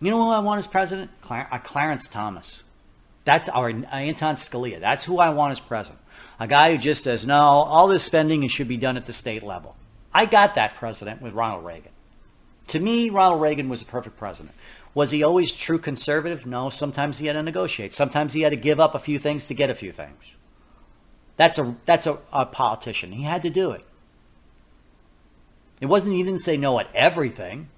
[0.00, 1.10] You know who I want as president?
[1.28, 2.62] Uh, Clarence Thomas.
[3.24, 4.78] That's our Anton Scalia.
[4.80, 6.00] That's who I want as president.
[6.38, 9.42] A guy who just says, no, all this spending should be done at the state
[9.42, 9.74] level.
[10.12, 11.92] I got that president with Ronald Reagan.
[12.68, 14.54] To me, Ronald Reagan was a perfect president.
[14.94, 16.46] Was he always true conservative?
[16.46, 16.70] No.
[16.70, 17.92] Sometimes he had to negotiate.
[17.92, 20.22] Sometimes he had to give up a few things to get a few things.
[21.36, 23.12] That's a that's a, a politician.
[23.12, 23.84] He had to do it.
[25.82, 27.68] It wasn't he didn't say no at everything.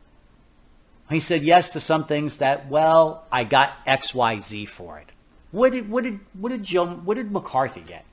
[1.10, 5.10] He said yes to some things that, well, I got XYZ for it.
[5.50, 8.04] What did what did what did Joe what did McCarthy get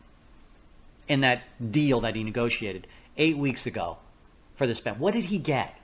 [1.08, 2.88] in that deal that he negotiated
[3.18, 3.98] eight weeks ago
[4.56, 5.00] for the spend?
[5.00, 5.76] What did he get?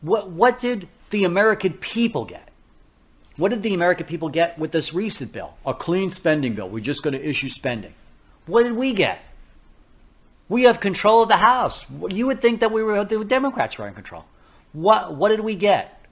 [0.00, 2.48] What what did the American people get?
[3.36, 5.54] What did the American people get with this recent bill?
[5.64, 6.68] A clean spending bill.
[6.68, 7.94] We're just going to issue spending.
[8.46, 9.20] What did we get?
[10.48, 11.86] We have control of the House.
[12.10, 14.24] You would think that we were the Democrats were in control.
[14.72, 16.04] What what did we get?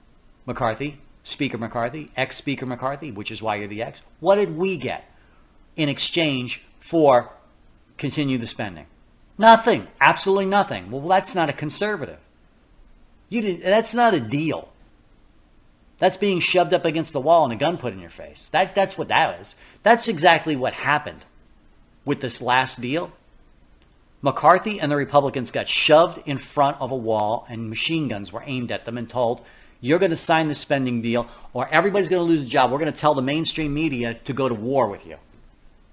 [0.45, 4.01] McCarthy, Speaker McCarthy, ex-Speaker McCarthy, which is why you're the ex.
[4.19, 5.11] What did we get
[5.75, 7.29] in exchange for
[8.01, 8.87] continue the spending?
[9.37, 9.87] Nothing.
[10.01, 10.91] Absolutely nothing.
[10.91, 12.19] Well, that's not a conservative.
[13.29, 14.67] You didn't, that's not a deal.
[15.99, 18.49] That's being shoved up against the wall and a gun put in your face.
[18.51, 19.55] That, that's what that is.
[19.83, 21.23] That's exactly what happened
[22.03, 23.11] with this last deal.
[24.21, 28.43] McCarthy and the Republicans got shoved in front of a wall and machine guns were
[28.45, 29.43] aimed at them and told,
[29.79, 32.71] you're going to sign the spending deal or everybody's going to lose a job.
[32.71, 35.17] We're going to tell the mainstream media to go to war with you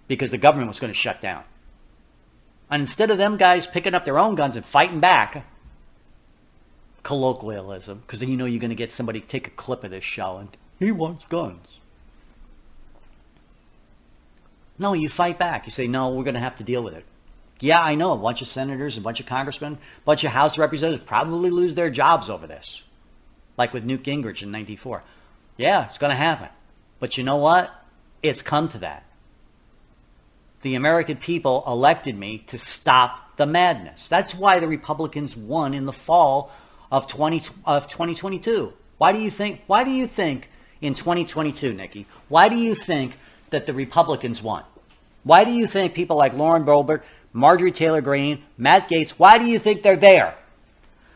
[0.09, 1.44] because the government was going to shut down.
[2.70, 5.46] And instead of them guys picking up their own guns and fighting back,
[7.02, 10.04] colloquialism, because then you know you're going to get somebody take a clip of this
[10.04, 11.66] show and he wants guns.
[14.78, 15.66] No, you fight back.
[15.66, 17.04] You say, no, we're going to have to deal with it.
[17.60, 20.56] Yeah, I know a bunch of senators, a bunch of congressmen, a bunch of House
[20.56, 22.82] representatives probably lose their jobs over this,
[23.56, 25.02] like with Newt Gingrich in 94.
[25.56, 26.48] Yeah, it's going to happen.
[27.00, 27.72] But you know what?
[28.22, 29.04] It's come to that.
[30.62, 34.09] The American people elected me to stop the madness.
[34.09, 36.50] That's why the Republicans won in the fall
[36.90, 38.72] of 20 of 2022.
[38.98, 40.50] Why do you think why do you think
[40.80, 42.06] in 2022, Nikki?
[42.28, 43.18] Why do you think
[43.50, 44.64] that the Republicans won?
[45.24, 47.02] Why do you think people like Lauren Boebert,
[47.32, 50.34] Marjorie Taylor Greene, Matt Gaetz, why do you think they're there?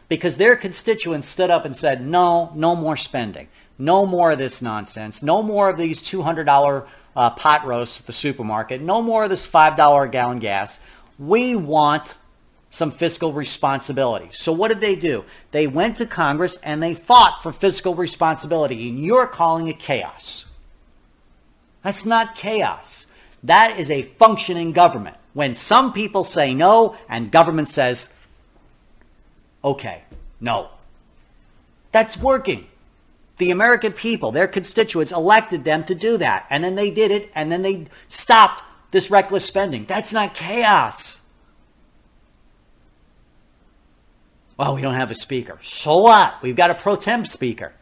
[0.09, 3.49] Because their constituents stood up and said, no, no more spending.
[3.78, 5.22] No more of this nonsense.
[5.22, 6.86] No more of these $200
[7.17, 8.81] uh, pot roasts at the supermarket.
[8.81, 10.79] No more of this $5 a gallon gas.
[11.19, 12.15] We want
[12.71, 14.31] some fiscal responsibility.
[14.33, 15.25] So what did they do?
[15.51, 20.47] They went to Congress and they fought for fiscal responsibility, and you're calling it chaos.
[21.83, 23.07] That's not chaos.
[23.43, 25.17] That is a functioning government.
[25.35, 28.09] When some people say no and government says,
[29.63, 30.03] okay,
[30.41, 30.71] no.
[31.91, 32.67] That's working.
[33.43, 36.47] The American people, their constituents, elected them to do that.
[36.49, 38.62] And then they did it, and then they stopped
[38.93, 39.84] this reckless spending.
[39.84, 41.18] That's not chaos.
[44.57, 45.59] Well, we don't have a speaker.
[45.61, 46.40] So what?
[46.40, 47.72] We've got a pro tem speaker.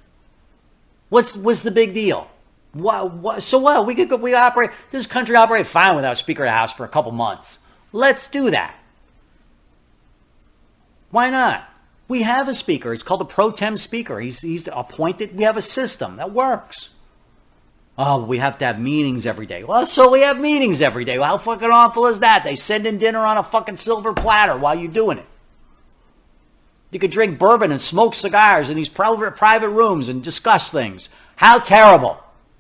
[1.11, 2.31] What's, what's the big deal?
[2.73, 3.85] What, what, so what?
[3.85, 6.85] We could go, we operate, this country operate fine without Speaker of the House for
[6.85, 7.59] a couple months.
[7.93, 8.75] Let's do that.
[11.11, 11.70] Why not?
[12.11, 12.93] We have a speaker.
[12.93, 14.19] It's called a pro tem speaker.
[14.19, 15.37] He's, he's appointed.
[15.37, 16.89] We have a system that works.
[17.97, 19.63] Oh, we have to have meetings every day.
[19.63, 21.21] Well, so we have meetings every day.
[21.21, 22.43] Well, how fucking awful is that?
[22.43, 25.27] They send in dinner on a fucking silver platter while you're doing it.
[26.91, 31.11] You could drink bourbon and smoke cigars in these private, private rooms and discuss things.
[31.37, 32.19] How terrible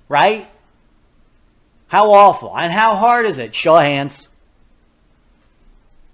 [0.09, 0.49] right?
[1.89, 2.57] How awful.
[2.57, 3.55] And how hard is it?
[3.55, 4.29] Show hands.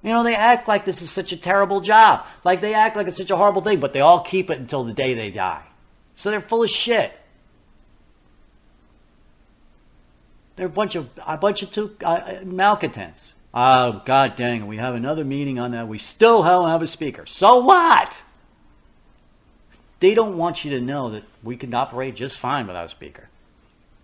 [0.02, 2.26] You know, they act like this is such a terrible job.
[2.44, 4.84] Like they act like it's such a horrible thing, but they all keep it until
[4.84, 5.64] the day they die.
[6.14, 7.12] So they're full of shit.
[10.56, 13.34] They're a bunch of a bunch of two, uh, malcontents.
[13.52, 15.88] Oh, god dang we have another meeting on that.
[15.88, 17.26] We still don't have a speaker.
[17.26, 18.22] So what?
[20.00, 23.28] They don't want you to know that we can operate just fine without a speaker.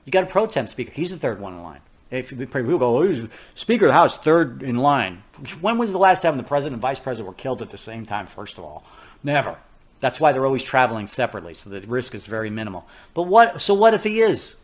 [0.05, 0.93] You got a pro tem speaker.
[0.93, 1.81] He's the third one in line.
[2.12, 5.22] If people go, he's Speaker of the House, third in line.
[5.62, 8.05] When was the last time the president and vice president were killed at the same
[8.05, 8.26] time?
[8.26, 8.84] First of all,
[9.24, 9.56] never.
[10.01, 12.86] That's why they're always traveling separately, so the risk is very minimal.
[13.14, 13.62] But what?
[13.62, 14.56] So what if he is?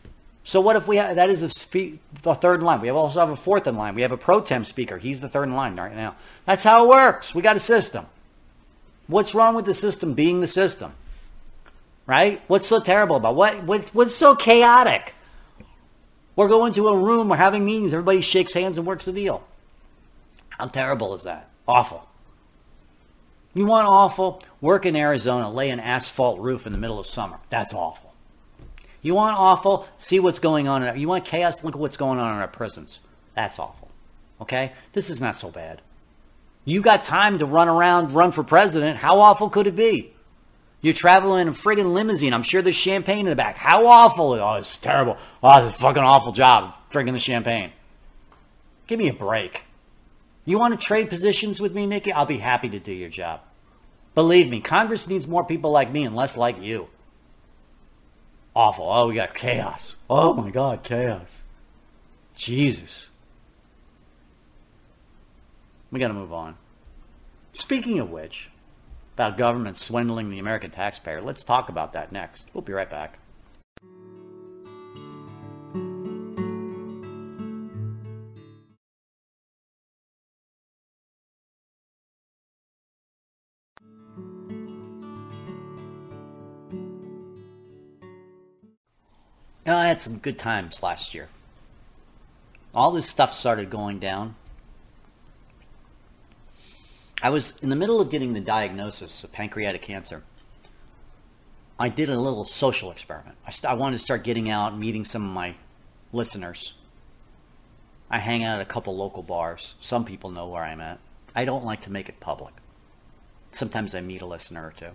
[0.44, 1.98] So what if we have, that is the,
[2.34, 2.80] third in line?
[2.80, 3.94] We also have a fourth in line.
[3.94, 4.98] We have a pro tem speaker.
[4.98, 6.16] He's the third in line right now.
[6.44, 7.34] That's how it works.
[7.34, 8.06] We got a system.
[9.06, 10.92] What's wrong with the system being the system?
[12.06, 12.42] Right?
[12.46, 15.14] What's so terrible about what, what what's so chaotic?
[16.38, 19.42] We're going to a room, we're having meetings, everybody shakes hands and works the deal.
[20.50, 21.50] How terrible is that?
[21.66, 22.08] Awful.
[23.54, 24.40] You want awful?
[24.60, 27.40] Work in Arizona, lay an asphalt roof in the middle of summer.
[27.48, 28.14] That's awful.
[29.02, 29.88] You want awful?
[29.98, 30.84] See what's going on.
[30.84, 31.64] In our, You want chaos?
[31.64, 33.00] Look at what's going on in our prisons.
[33.34, 33.90] That's awful.
[34.40, 34.70] Okay?
[34.92, 35.82] This is not so bad.
[36.64, 38.98] You got time to run around, run for president.
[38.98, 40.12] How awful could it be?
[40.80, 42.32] You're traveling in a friggin' limousine.
[42.32, 43.56] I'm sure there's champagne in the back.
[43.56, 44.32] How awful.
[44.32, 45.16] Oh, it's terrible.
[45.42, 47.72] Oh, it's a fucking awful job drinking the champagne.
[48.86, 49.64] Give me a break.
[50.44, 52.12] You want to trade positions with me, Nikki?
[52.12, 53.40] I'll be happy to do your job.
[54.14, 56.88] Believe me, Congress needs more people like me and less like you.
[58.54, 58.86] Awful.
[58.88, 59.94] Oh, we got chaos.
[60.08, 61.26] Oh my God, chaos.
[62.34, 63.08] Jesus.
[65.90, 66.56] We got to move on.
[67.52, 68.47] Speaking of which,
[69.18, 72.50] about government swindling the American taxpayer, let's talk about that next.
[72.54, 73.18] We'll be right back.
[89.66, 91.28] I had some good times last year.
[92.72, 94.36] All this stuff started going down.
[97.20, 100.22] I was in the middle of getting the diagnosis of pancreatic cancer.
[101.78, 103.36] I did a little social experiment.
[103.46, 105.54] I, st- I wanted to start getting out, meeting some of my
[106.12, 106.74] listeners.
[108.10, 109.74] I hang out at a couple local bars.
[109.80, 110.98] Some people know where I'm at.
[111.34, 112.54] I don't like to make it public.
[113.52, 114.90] Sometimes I meet a listener or two.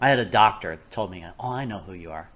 [0.00, 2.28] I had a doctor told me, Oh, I know who you are.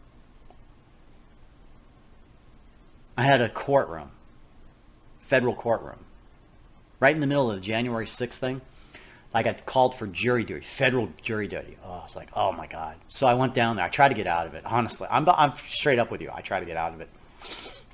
[3.17, 4.11] I had a courtroom,
[5.19, 6.05] federal courtroom,
[7.01, 8.61] right in the middle of the January 6th thing.
[9.35, 11.77] I got called for jury duty, federal jury duty.
[11.85, 12.97] Oh, I was like, oh my God.
[13.09, 13.85] So I went down there.
[13.85, 14.65] I tried to get out of it.
[14.65, 16.31] Honestly, I'm, I'm straight up with you.
[16.33, 17.11] I tried to get out of it.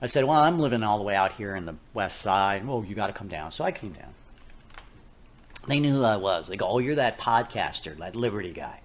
[0.01, 2.67] I said, well, I'm living all the way out here in the west side.
[2.67, 3.51] Well, you got to come down.
[3.51, 4.15] So I came down.
[5.67, 6.49] They knew who I was.
[6.49, 8.81] They go, oh, you're that podcaster, that Liberty guy.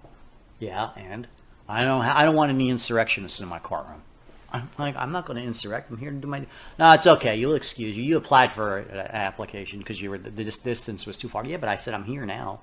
[0.58, 1.28] Yeah, and
[1.68, 4.02] I don't, I don't want any insurrectionists in my courtroom.
[4.50, 5.90] I'm like, I'm not going to insurrect.
[5.90, 6.46] I'm here to do my.
[6.78, 7.36] No, it's okay.
[7.36, 8.02] You'll excuse you.
[8.02, 11.44] You applied for an application because you were the, the distance was too far.
[11.44, 12.60] Yeah, but I said I'm here now.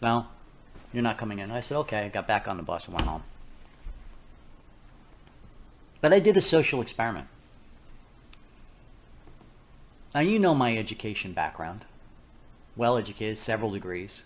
[0.00, 0.26] No,
[0.92, 1.50] you're not coming in.
[1.50, 2.06] I said okay.
[2.06, 3.24] I got back on the bus and went home.
[6.00, 7.26] But I did a social experiment.
[10.14, 11.84] Now you know my education background.
[12.76, 14.22] Well educated, several degrees.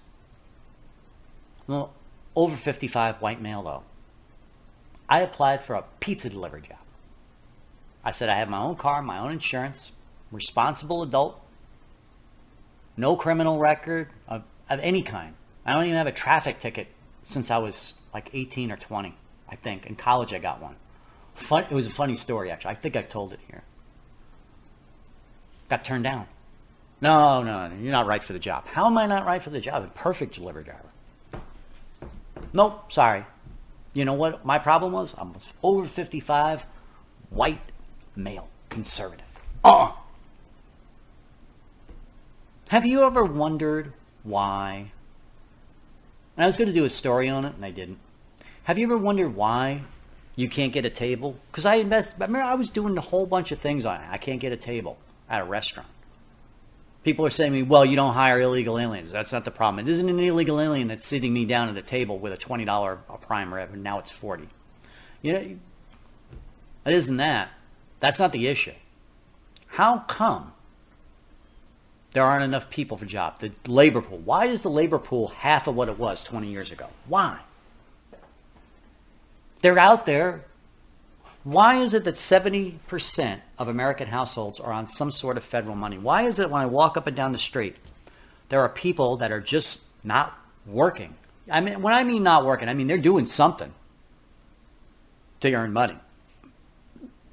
[1.66, 1.94] Well,
[2.36, 3.82] over 55 white male though.
[5.08, 6.78] I applied for a pizza delivery job.
[8.04, 9.92] I said I have my own car, my own insurance,
[10.30, 11.40] responsible adult,
[12.96, 15.34] no criminal record of, of any kind.
[15.64, 16.88] I don't even have a traffic ticket
[17.24, 19.14] since I was like 18 or 20,
[19.48, 19.86] I think.
[19.86, 20.76] In college, I got one.
[21.34, 22.72] Fun, it was a funny story, actually.
[22.72, 23.62] I think I told it here.
[25.68, 26.26] Got turned down.
[27.00, 28.66] No, no, no, you're not right for the job.
[28.66, 29.82] How am I not right for the job?
[29.84, 31.44] A perfect delivery driver.
[32.52, 33.24] Nope, sorry.
[33.94, 35.14] You know what my problem was?
[35.16, 36.66] I was over 55,
[37.30, 37.60] white,
[38.16, 39.24] male, conservative.
[39.62, 39.92] Uh.
[42.68, 43.92] Have you ever wondered
[44.24, 44.90] why?
[46.36, 47.98] And I was going to do a story on it, and I didn't.
[48.64, 49.82] Have you ever wondered why
[50.34, 51.38] you can't get a table?
[51.50, 52.14] Because I invest.
[52.18, 54.06] Remember, I was doing a whole bunch of things on it.
[54.10, 54.98] I can't get a table
[55.30, 55.88] at a restaurant.
[57.04, 59.10] People are saying to me, well, you don't hire illegal aliens.
[59.10, 59.86] That's not the problem.
[59.86, 62.98] It isn't an illegal alien that's sitting me down at a table with a $20
[63.20, 64.48] prime rib, and now it's 40
[65.20, 65.56] You know,
[66.86, 67.50] it isn't that.
[68.00, 68.72] That's not the issue.
[69.66, 70.52] How come
[72.12, 73.40] there aren't enough people for jobs?
[73.40, 74.18] The labor pool.
[74.18, 76.88] Why is the labor pool half of what it was 20 years ago?
[77.06, 77.40] Why?
[79.60, 80.44] They're out there
[81.44, 85.98] why is it that 70% of American households are on some sort of federal money?
[85.98, 87.76] Why is it when I walk up and down the street,
[88.48, 91.14] there are people that are just not working?
[91.50, 93.72] I mean, when I mean not working, I mean they're doing something
[95.40, 95.98] to earn money.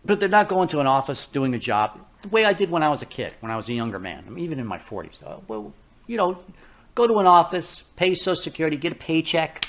[0.04, 2.84] But they're not going to an office doing a job the way I did when
[2.84, 4.24] I was a kid, when I was a younger man.
[4.28, 5.22] I'm even in my 40s.
[5.48, 5.74] well,
[6.08, 6.40] you know,
[6.96, 9.68] go to an office, pay Social Security, get a paycheck.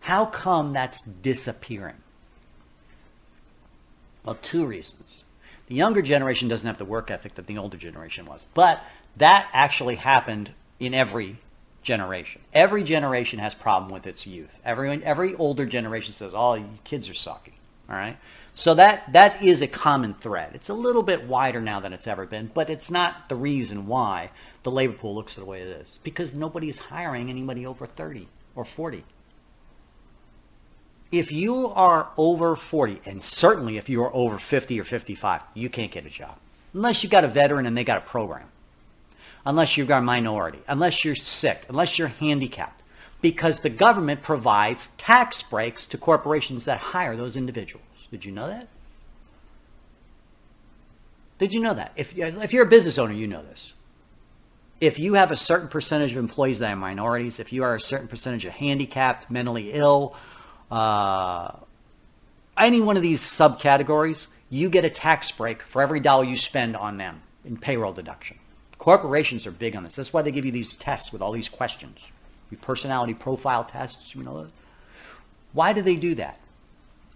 [0.00, 1.96] How come that's disappearing?
[4.26, 5.22] Well, two reasons.
[5.68, 8.46] The younger generation doesn't have the work ethic that the older generation was.
[8.54, 8.82] But
[9.16, 10.50] that actually happened
[10.80, 11.38] in every
[11.82, 12.42] generation.
[12.52, 14.60] Every generation has problem with its youth.
[14.64, 17.54] Every, every older generation says, oh, kids are sucky.
[17.88, 18.16] All right?
[18.54, 20.52] So that, that is a common thread.
[20.54, 23.86] It's a little bit wider now than it's ever been, but it's not the reason
[23.86, 24.30] why
[24.64, 26.00] the labor pool looks the way it is.
[26.02, 28.26] Because nobody is hiring anybody over 30
[28.56, 29.04] or 40
[31.12, 35.68] if you are over 40, and certainly if you are over 50 or 55, you
[35.68, 36.36] can't get a job.
[36.74, 38.48] Unless you've got a veteran and they got a program.
[39.44, 40.58] Unless you've got a minority.
[40.66, 41.64] Unless you're sick.
[41.68, 42.82] Unless you're handicapped.
[43.22, 47.84] Because the government provides tax breaks to corporations that hire those individuals.
[48.10, 48.68] Did you know that?
[51.38, 51.92] Did you know that?
[51.96, 53.74] If, if you're a business owner, you know this.
[54.80, 57.80] If you have a certain percentage of employees that are minorities, if you are a
[57.80, 60.14] certain percentage of handicapped, mentally ill,
[60.70, 61.52] uh,
[62.56, 66.76] any one of these subcategories, you get a tax break for every dollar you spend
[66.76, 67.22] on them.
[67.44, 68.38] in payroll deduction.
[68.78, 69.94] Corporations are big on this.
[69.94, 72.00] That's why they give you these tests with all these questions,
[72.50, 74.14] your personality profile tests.
[74.14, 74.48] You know,
[75.52, 76.38] why do they do that?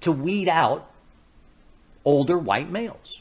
[0.02, 0.90] To weed out
[2.04, 3.20] older white males.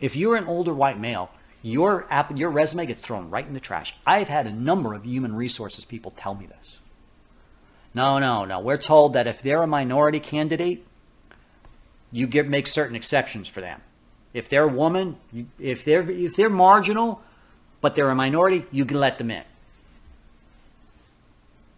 [0.00, 1.30] If you're an older white male,
[1.62, 3.94] your app, your resume gets thrown right in the trash.
[4.06, 6.77] I've had a number of human resources people tell me this.
[7.94, 8.60] No, no, no.
[8.60, 10.86] We're told that if they're a minority candidate,
[12.12, 13.80] you get make certain exceptions for them.
[14.32, 15.16] If they're a woman,
[15.58, 17.22] if they're if they're marginal,
[17.80, 19.44] but they're a minority, you can let them in.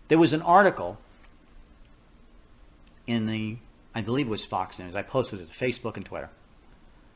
[0.08, 0.98] There was an article
[3.06, 3.58] in the
[3.94, 4.94] I believe it was Fox News.
[4.94, 6.30] I posted it to Facebook and Twitter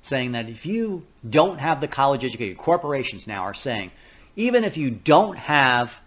[0.02, 3.90] saying that if you don't have the college educated, corporations now are saying,
[4.36, 5.98] even if you don't have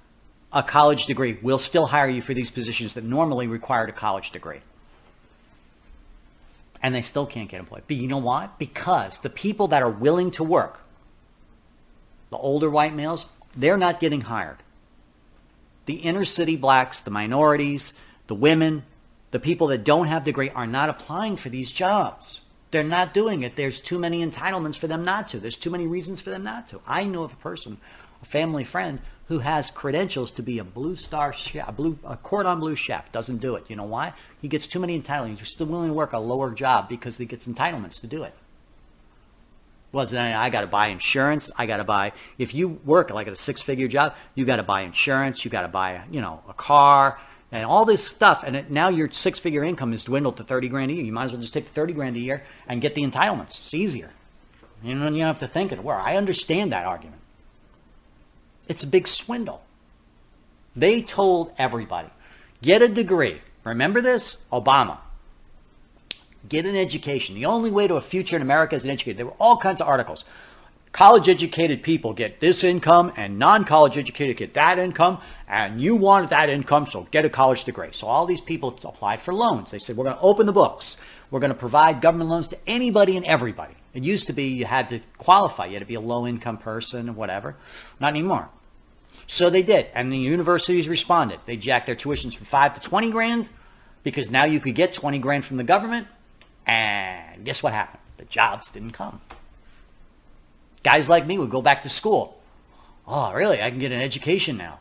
[0.57, 4.31] a college degree, we'll still hire you for these positions that normally required a college
[4.31, 4.61] degree.
[6.81, 7.84] And they still can't get employed.
[7.88, 8.49] But you know why?
[8.57, 10.81] Because the people that are willing to work,
[12.31, 14.57] the older white males, they're not getting hired.
[15.85, 17.93] The inner city blacks, the minorities,
[18.25, 18.84] the women,
[19.29, 22.41] the people that don't have degree are not applying for these jobs.
[22.71, 23.55] They're not doing it.
[23.55, 25.39] There's too many entitlements for them not to.
[25.39, 26.81] There's too many reasons for them not to.
[26.88, 27.77] I know of a person,
[28.23, 32.16] a family friend, who has credentials to be a blue star chef, a, blue, a
[32.18, 33.12] cordon bleu chef.
[33.12, 33.66] Doesn't do it.
[33.68, 34.14] You know why?
[34.41, 35.40] He gets too many entitlements.
[35.40, 38.34] He's still willing to work a lower job because he gets entitlements to do it.
[39.91, 41.49] Well, then I got to buy insurance.
[41.58, 42.14] I got to buy.
[42.38, 45.44] If you work like at a six-figure job, you got to buy insurance.
[45.44, 47.20] You got to buy, you know, a car
[47.52, 48.44] and all this stuff.
[48.45, 51.06] And it, now your six figure income is dwindled to 30 grand a year.
[51.06, 53.60] You might as well just take the 30 grand a year and get the entitlements.
[53.60, 54.12] It's easier.
[54.84, 55.84] You know, you don't have to think it.
[55.84, 57.16] Where I understand that argument.
[58.68, 59.61] It's a big swindle.
[60.76, 62.10] They told everybody,
[62.61, 63.41] get a degree.
[63.64, 64.38] Remember this?
[64.52, 64.99] Obama.
[66.48, 67.35] Get an education.
[67.35, 69.18] The only way to a future in America is an education.
[69.18, 70.23] There were all kinds of articles
[70.91, 76.30] college educated people get this income and non-college educated get that income and you want
[76.30, 79.80] that income so get a college degree so all these people applied for loans they
[79.80, 80.98] said we're going to open the books
[81.30, 84.65] we're going to provide government loans to anybody and everybody it used to be you
[84.65, 87.56] had to qualify you had to be a low income person or whatever
[87.99, 88.49] not anymore
[89.26, 93.11] so they did and the universities responded they jacked their tuitions from 5 to 20
[93.11, 93.49] grand
[94.03, 96.07] because now you could get 20 grand from the government
[96.65, 99.22] and guess what happened the jobs didn't come
[100.88, 102.39] Guys like me would go back to school.
[103.06, 103.61] Oh, really?
[103.61, 104.80] I can get an education now.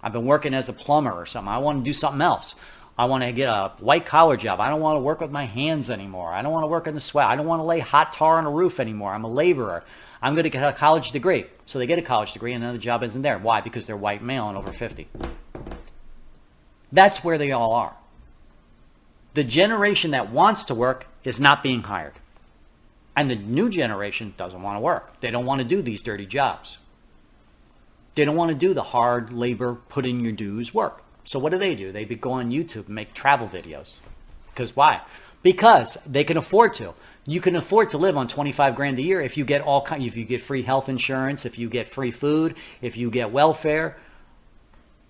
[0.00, 1.48] I've been working as a plumber or something.
[1.48, 2.54] I want to do something else.
[2.98, 4.60] I want to get a white collar job.
[4.60, 6.32] I don't want to work with my hands anymore.
[6.32, 7.26] I don't want to work in the sweat.
[7.26, 9.12] I don't want to lay hot tar on a roof anymore.
[9.12, 9.84] I'm a laborer.
[10.22, 11.46] I'm going to get a college degree.
[11.66, 13.38] So they get a college degree and then the job isn't there.
[13.38, 13.60] Why?
[13.60, 15.08] Because they're white male and over 50.
[16.92, 17.96] That's where they all are.
[19.34, 22.14] The generation that wants to work is not being hired.
[23.14, 25.20] And the new generation doesn't want to work.
[25.20, 26.78] They don't want to do these dirty jobs.
[28.14, 31.02] They don't want to do the hard labor, put in your dues work.
[31.24, 31.92] So what do they do?
[31.92, 33.94] They go on YouTube and make travel videos.
[34.46, 35.02] Because why?
[35.42, 36.94] Because they can afford to.
[37.26, 40.02] You can afford to live on 25 grand a year if you get all kind,
[40.02, 43.96] if you get free health insurance, if you get free food, if you get welfare.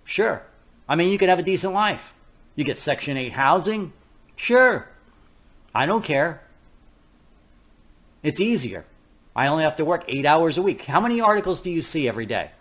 [0.05, 0.43] Sure.
[0.88, 2.14] I mean, you could have a decent life.
[2.55, 3.93] You get Section 8 housing.
[4.34, 4.88] Sure.
[5.74, 6.43] I don't care.
[8.22, 8.86] It's easier.
[9.34, 10.84] I only have to work eight hours a week.
[10.84, 12.52] How many articles do you see every day?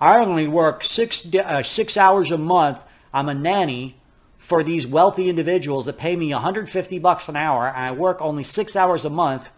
[0.00, 2.78] I only work six, uh, six hours a month.
[3.12, 3.96] I'm a nanny
[4.44, 7.66] for these wealthy individuals that pay me 150 bucks an hour.
[7.66, 9.48] And I work only six hours a month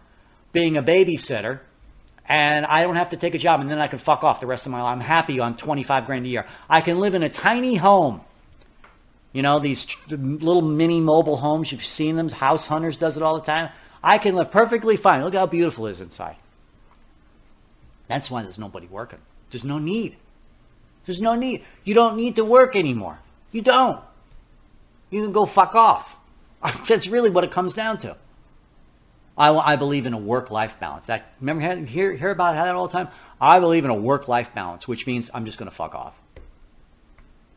[0.53, 1.59] being a babysitter.
[2.25, 4.47] And I don't have to take a job and then I can fuck off the
[4.47, 4.93] rest of my life.
[4.93, 6.45] I'm happy I'm 25 grand a year.
[6.69, 8.21] I can live in a tiny home.
[9.33, 12.29] You know, these little mini mobile homes, you've seen them.
[12.29, 13.69] House Hunters does it all the time.
[14.01, 15.21] I can live perfectly fine.
[15.21, 16.37] Look how beautiful it is inside.
[18.07, 19.19] That's why there's nobody working.
[19.51, 20.15] There's no need.
[21.05, 21.65] There's no need.
[21.83, 23.19] You don't need to work anymore.
[23.51, 24.01] You don't.
[25.09, 26.15] You can go fuck off.
[26.87, 28.17] That's really what it comes down to.
[29.37, 31.05] I, I believe in a work-life balance.
[31.05, 33.09] That remember hear hear about that all the time.
[33.39, 36.15] I believe in a work-life balance, which means I'm just going to fuck off.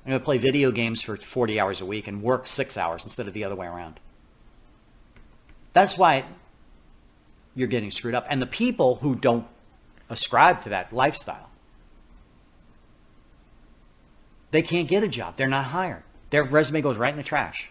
[0.04, 3.04] I'm going to play video games for 40 hours a week and work six hours
[3.04, 3.98] instead of the other way around.
[5.72, 6.24] That's why
[7.54, 8.26] you're getting screwed up.
[8.28, 9.46] And the people who don't
[10.08, 11.50] ascribe to that lifestyle,
[14.50, 15.36] they can't get a job.
[15.36, 16.02] They're not hired.
[16.30, 17.70] Their resume goes right in the trash.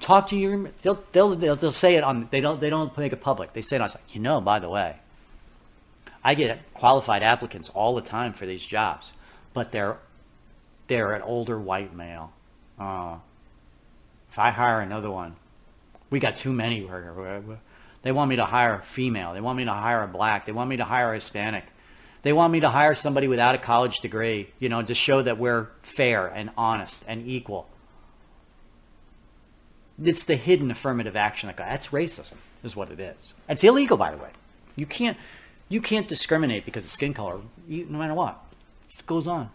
[0.00, 3.12] Talk to your they'll they'll they'll, they'll say it on they don't they don't make
[3.12, 3.52] it public.
[3.52, 4.96] They say it on like, you know, by the way,
[6.22, 9.12] I get qualified applicants all the time for these jobs,
[9.54, 9.98] but they're
[10.86, 12.32] they're an older white male.
[12.78, 13.16] Uh,
[14.30, 15.36] if I hire another one,
[16.10, 16.86] we got too many.
[18.02, 19.32] They want me to hire a female.
[19.32, 20.46] They want me to hire a black.
[20.46, 21.64] They want me to hire a Hispanic.
[22.26, 25.38] They want me to hire somebody without a college degree, you know, to show that
[25.38, 27.68] we're fair and honest and equal.
[30.02, 31.52] It's the hidden affirmative action.
[31.56, 32.34] That's racism,
[32.64, 33.32] is what it is.
[33.48, 34.30] It's illegal, by the way.
[34.74, 35.16] You can't,
[35.68, 37.38] you can't discriminate because of skin color,
[37.68, 38.44] no matter what.
[38.88, 39.50] It goes on.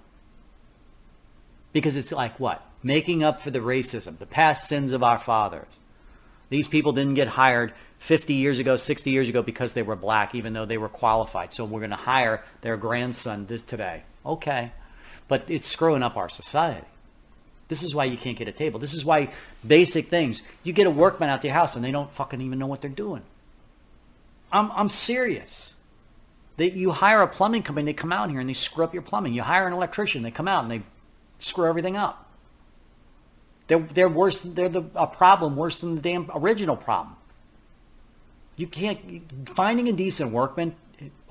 [1.74, 2.66] Because it's like what?
[2.84, 5.68] Making up for the racism, the past sins of our fathers.
[6.50, 10.34] These people didn't get hired 50 years ago, 60 years ago because they were black,
[10.34, 11.54] even though they were qualified.
[11.54, 14.02] So we're going to hire their grandson this today.
[14.26, 14.72] Okay.
[15.28, 16.88] But it's screwing up our society.
[17.68, 18.80] This is why you can't get a table.
[18.80, 19.30] This is why
[19.66, 20.42] basic things.
[20.64, 22.82] You get a workman out to your house and they don't fucking even know what
[22.82, 23.22] they're doing.
[24.52, 25.76] I'm, I'm serious.
[26.58, 29.04] That you hire a plumbing company, they come out here and they screw up your
[29.04, 29.34] plumbing.
[29.34, 30.82] You hire an electrician, they come out and they
[31.38, 32.28] screw everything up.
[33.68, 34.40] They're, they're worse.
[34.40, 37.16] They're the, a problem worse than the damn original problem.
[38.62, 40.76] You can't finding a decent workman,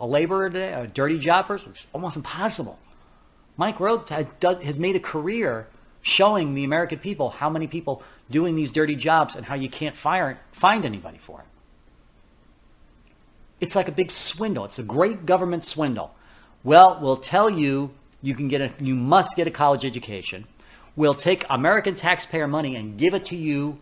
[0.00, 2.76] a laborer today, a dirty job person, almost impossible.
[3.56, 4.04] Mike Rowe
[4.40, 5.68] has made a career
[6.02, 8.02] showing the American people how many people
[8.32, 11.46] doing these dirty jobs and how you can't fire find anybody for it.
[13.60, 14.64] It's like a big swindle.
[14.64, 16.12] It's a great government swindle.
[16.64, 17.92] Well, we'll tell you
[18.22, 20.48] you can get a you must get a college education.
[20.96, 23.78] We'll take American taxpayer money and give it to you,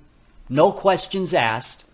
[0.51, 1.87] no questions asked.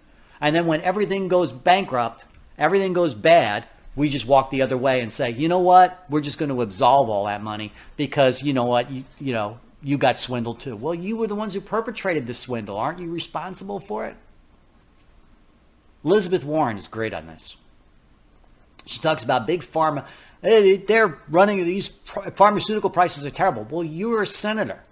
[0.45, 2.27] And then when everything goes bankrupt,
[2.59, 3.67] everything goes bad,
[3.97, 6.05] we just walk the other way and say, you know what?
[6.11, 8.91] We're just going to absolve all that money because you know what?
[8.91, 10.77] You, you know, you got swindled too.
[10.77, 12.77] Well, you were the ones who perpetrated the swindle.
[12.77, 14.17] Aren't you responsible for it?
[16.05, 17.57] Elizabeth Warren is great on this.
[18.85, 20.05] She talks about big pharma.
[20.43, 21.89] Eh, they're running these
[22.37, 23.67] pharmaceutical prices are terrible.
[23.71, 24.83] Well, you were a senator.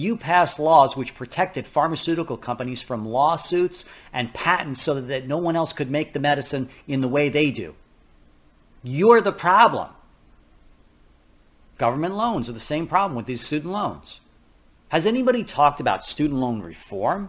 [0.00, 5.56] You passed laws which protected pharmaceutical companies from lawsuits and patents so that no one
[5.56, 7.74] else could make the medicine in the way they do.
[8.82, 9.90] You're the problem.
[11.76, 14.20] Government loans are the same problem with these student loans.
[14.88, 17.28] Has anybody talked about student loan reform?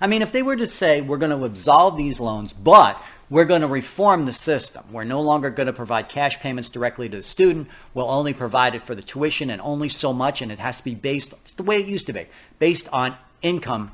[0.00, 3.44] I mean, if they were to say we're going to absolve these loans, but we're
[3.44, 4.84] going to reform the system.
[4.90, 7.68] We're no longer going to provide cash payments directly to the student.
[7.92, 10.84] We'll only provide it for the tuition and only so much, and it has to
[10.84, 12.26] be based the way it used to be,
[12.58, 13.92] based on income.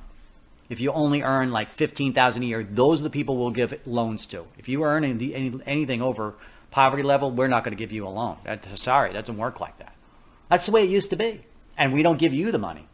[0.68, 3.78] If you only earn like fifteen thousand a year, those are the people we'll give
[3.86, 4.46] loans to.
[4.58, 6.34] If you earn any, anything over
[6.70, 8.38] poverty level, we're not going to give you a loan.
[8.44, 9.94] That, sorry, that doesn't work like that.
[10.48, 11.42] That's the way it used to be,
[11.76, 12.86] and we don't give you the money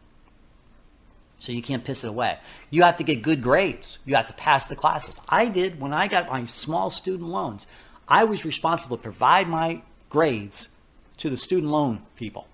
[1.41, 2.37] so you can't piss it away.
[2.69, 3.97] You have to get good grades.
[4.05, 5.19] You have to pass the classes.
[5.27, 7.65] I did when I got my small student loans.
[8.07, 10.69] I was responsible to provide my grades
[11.17, 12.45] to the student loan people.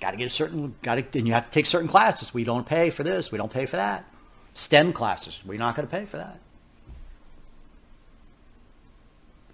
[0.00, 2.34] Got to get a certain, got to, and you have to take certain classes.
[2.34, 3.30] We don't pay for this.
[3.30, 4.04] We don't pay for that.
[4.52, 5.38] STEM classes.
[5.46, 6.40] We're not going to pay for that.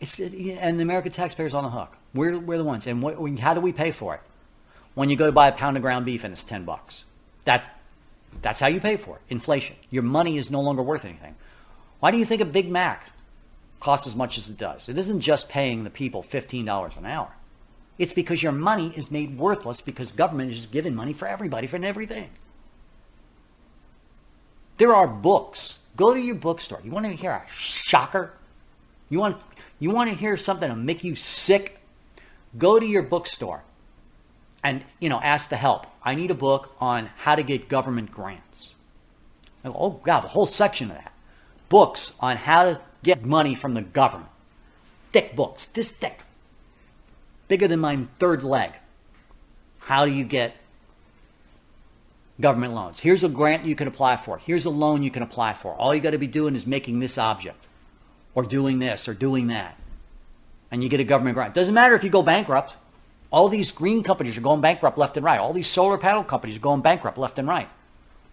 [0.01, 1.99] It's, and the American taxpayer's on the hook.
[2.15, 2.87] We're, we're the ones.
[2.87, 4.21] And what, how do we pay for it?
[4.95, 7.05] When you go to buy a pound of ground beef and it's 10 bucks.
[7.45, 7.82] That,
[8.41, 9.23] that's how you pay for it.
[9.29, 9.77] Inflation.
[9.91, 11.35] Your money is no longer worth anything.
[12.01, 13.11] Why do you think a Big Mac
[13.81, 14.89] costs as much as it does?
[14.89, 17.33] It isn't just paying the people $15 an hour.
[17.99, 21.67] It's because your money is made worthless because government is just giving money for everybody
[21.67, 22.31] for everything.
[24.79, 25.81] There are books.
[25.97, 26.81] Go to your bookstore.
[26.83, 28.33] You want to hear a shocker?
[29.11, 29.37] You want
[29.79, 31.81] you want to hear something to make you sick?
[32.59, 33.63] Go to your bookstore
[34.63, 35.87] and you know ask the help.
[36.03, 38.75] I need a book on how to get government grants.
[39.63, 41.13] Go, oh god a whole section of that.
[41.69, 44.31] Books on how to get money from the government.
[45.13, 46.21] Thick books this thick.
[47.49, 48.73] Bigger than my third leg.
[49.81, 50.57] How do you get
[52.41, 53.01] government loans?
[53.01, 54.39] Here's a grant you can apply for.
[54.39, 55.75] Here's a loan you can apply for.
[55.75, 57.67] All you got to be doing is making this object
[58.35, 59.77] or doing this or doing that
[60.73, 61.55] and you get a government grant.
[61.55, 62.77] Doesn't matter if you go bankrupt
[63.33, 65.41] all these green companies are going bankrupt left and right.
[65.41, 67.69] All these solar panel companies are going bankrupt left and right.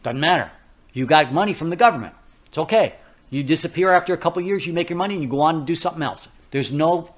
[0.03, 0.51] Doesn't matter.
[0.93, 2.13] You got money from the government.
[2.47, 2.95] It's okay.
[3.29, 5.67] You disappear after a couple years, you make your money, and you go on and
[5.67, 6.27] do something else.
[6.51, 7.13] There's no,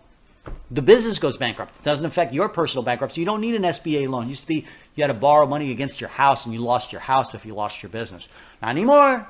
[0.70, 1.76] the business goes bankrupt.
[1.78, 3.22] It doesn't affect your personal bankruptcy.
[3.22, 4.26] You don't need an SBA loan.
[4.26, 6.92] It used to be you had to borrow money against your house, and you lost
[6.92, 8.28] your house if you lost your business.
[8.62, 9.28] Not anymore.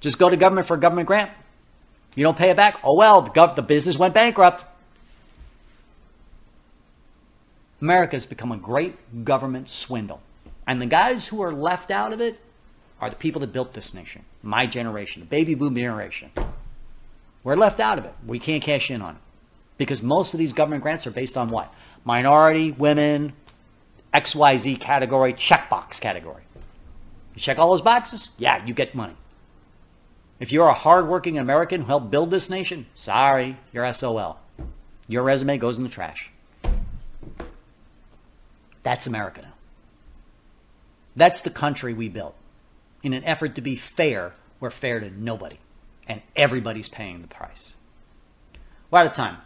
[0.00, 1.30] Just go to government for a government grant.
[2.14, 2.80] You don't pay it back.
[2.82, 4.64] Oh well, the, gov- the business went bankrupt.
[7.80, 10.20] America has become a great government swindle.
[10.66, 12.38] And the guys who are left out of it
[13.00, 16.30] are the people that built this nation, my generation, the baby boom generation.
[17.42, 18.14] We're left out of it.
[18.26, 19.20] We can't cash in on it.
[19.78, 21.72] Because most of these government grants are based on what?
[22.04, 23.32] Minority, women,
[24.12, 26.42] XYZ category, checkbox category.
[27.34, 28.28] You check all those boxes?
[28.36, 29.14] Yeah, you get money.
[30.38, 34.38] If you're a hardworking American who helped build this nation, sorry, you're SOL.
[35.08, 36.30] Your resume goes in the trash.
[38.82, 39.54] That's America now.
[41.16, 42.34] That's the country we built.
[43.02, 45.58] In an effort to be fair, we're fair to nobody.
[46.06, 47.74] And everybody's paying the price.
[48.90, 49.38] We're out of time.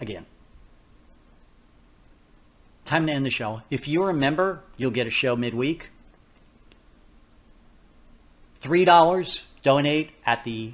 [0.00, 0.26] Again.
[2.84, 3.62] Time to end the show.
[3.70, 5.90] If you're a member, you'll get a show midweek.
[8.62, 10.72] $3 donate at the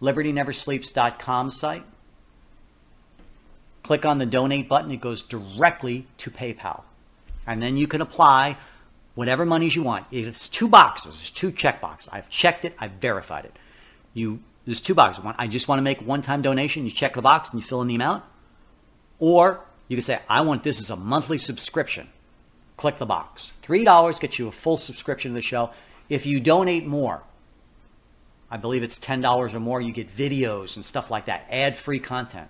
[0.00, 1.84] libertyneversleeps.com site.
[3.82, 4.90] Click on the donate button.
[4.90, 6.82] It goes directly to PayPal.
[7.46, 8.56] And then you can apply
[9.14, 10.06] whatever monies you want.
[10.10, 11.20] It's two boxes.
[11.20, 12.08] It's two check boxes.
[12.12, 12.74] I've checked it.
[12.78, 13.56] I've verified it.
[14.14, 15.24] You There's two boxes.
[15.24, 16.84] One, I just want to make one-time donation.
[16.84, 18.24] You check the box and you fill in the amount.
[19.18, 22.08] Or you can say, I want this as a monthly subscription.
[22.76, 23.52] Click the box.
[23.62, 25.70] $3 gets you a full subscription to the show.
[26.08, 27.22] If you donate more,
[28.50, 32.48] I believe it's $10 or more, you get videos and stuff like that, ad-free content.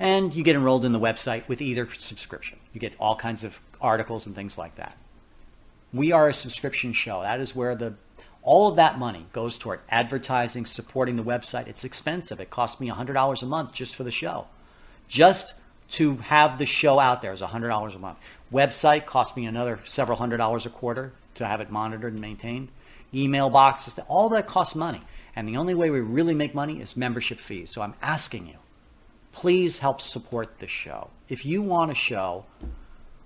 [0.00, 2.58] And you get enrolled in the website with either subscription.
[2.72, 4.96] You get all kinds of articles and things like that.
[5.92, 7.22] We are a subscription show.
[7.22, 7.94] That is where the
[8.42, 11.66] all of that money goes toward advertising, supporting the website.
[11.66, 12.40] It's expensive.
[12.40, 14.46] It costs me $100 a month just for the show.
[15.08, 15.54] Just
[15.92, 18.18] to have the show out there is $100 a month.
[18.52, 22.68] Website costs me another several hundred dollars a quarter to have it monitored and maintained.
[23.12, 25.02] Email boxes, all that costs money.
[25.34, 27.70] And the only way we really make money is membership fees.
[27.70, 28.56] So I'm asking you,
[29.34, 31.10] please help support the show.
[31.28, 32.46] If you want a show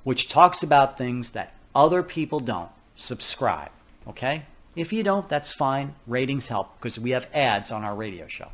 [0.03, 3.71] which talks about things that other people don't, subscribe,
[4.09, 4.47] okay?
[4.75, 5.95] If you don't, that's fine.
[6.07, 8.49] Ratings help because we have ads on our radio show.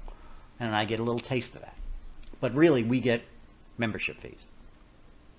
[0.58, 1.76] And I get a little taste of that.
[2.40, 3.22] But really, we get
[3.78, 4.38] membership fees.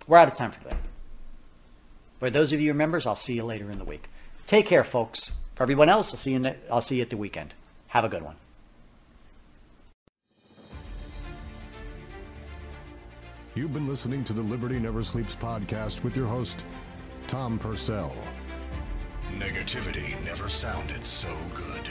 [0.07, 0.77] We're out of time for today.
[2.19, 4.07] For those of you who are members, I'll see you later in the week.
[4.47, 5.31] Take care, folks.
[5.55, 7.53] For everyone else, I'll see you, I'll see you at the weekend.
[7.87, 8.35] Have a good one.
[13.55, 16.65] You've been listening to the Liberty Never Sleeps podcast with your host,
[17.27, 18.13] Tom Purcell.
[19.37, 21.87] Negativity never sounded so good.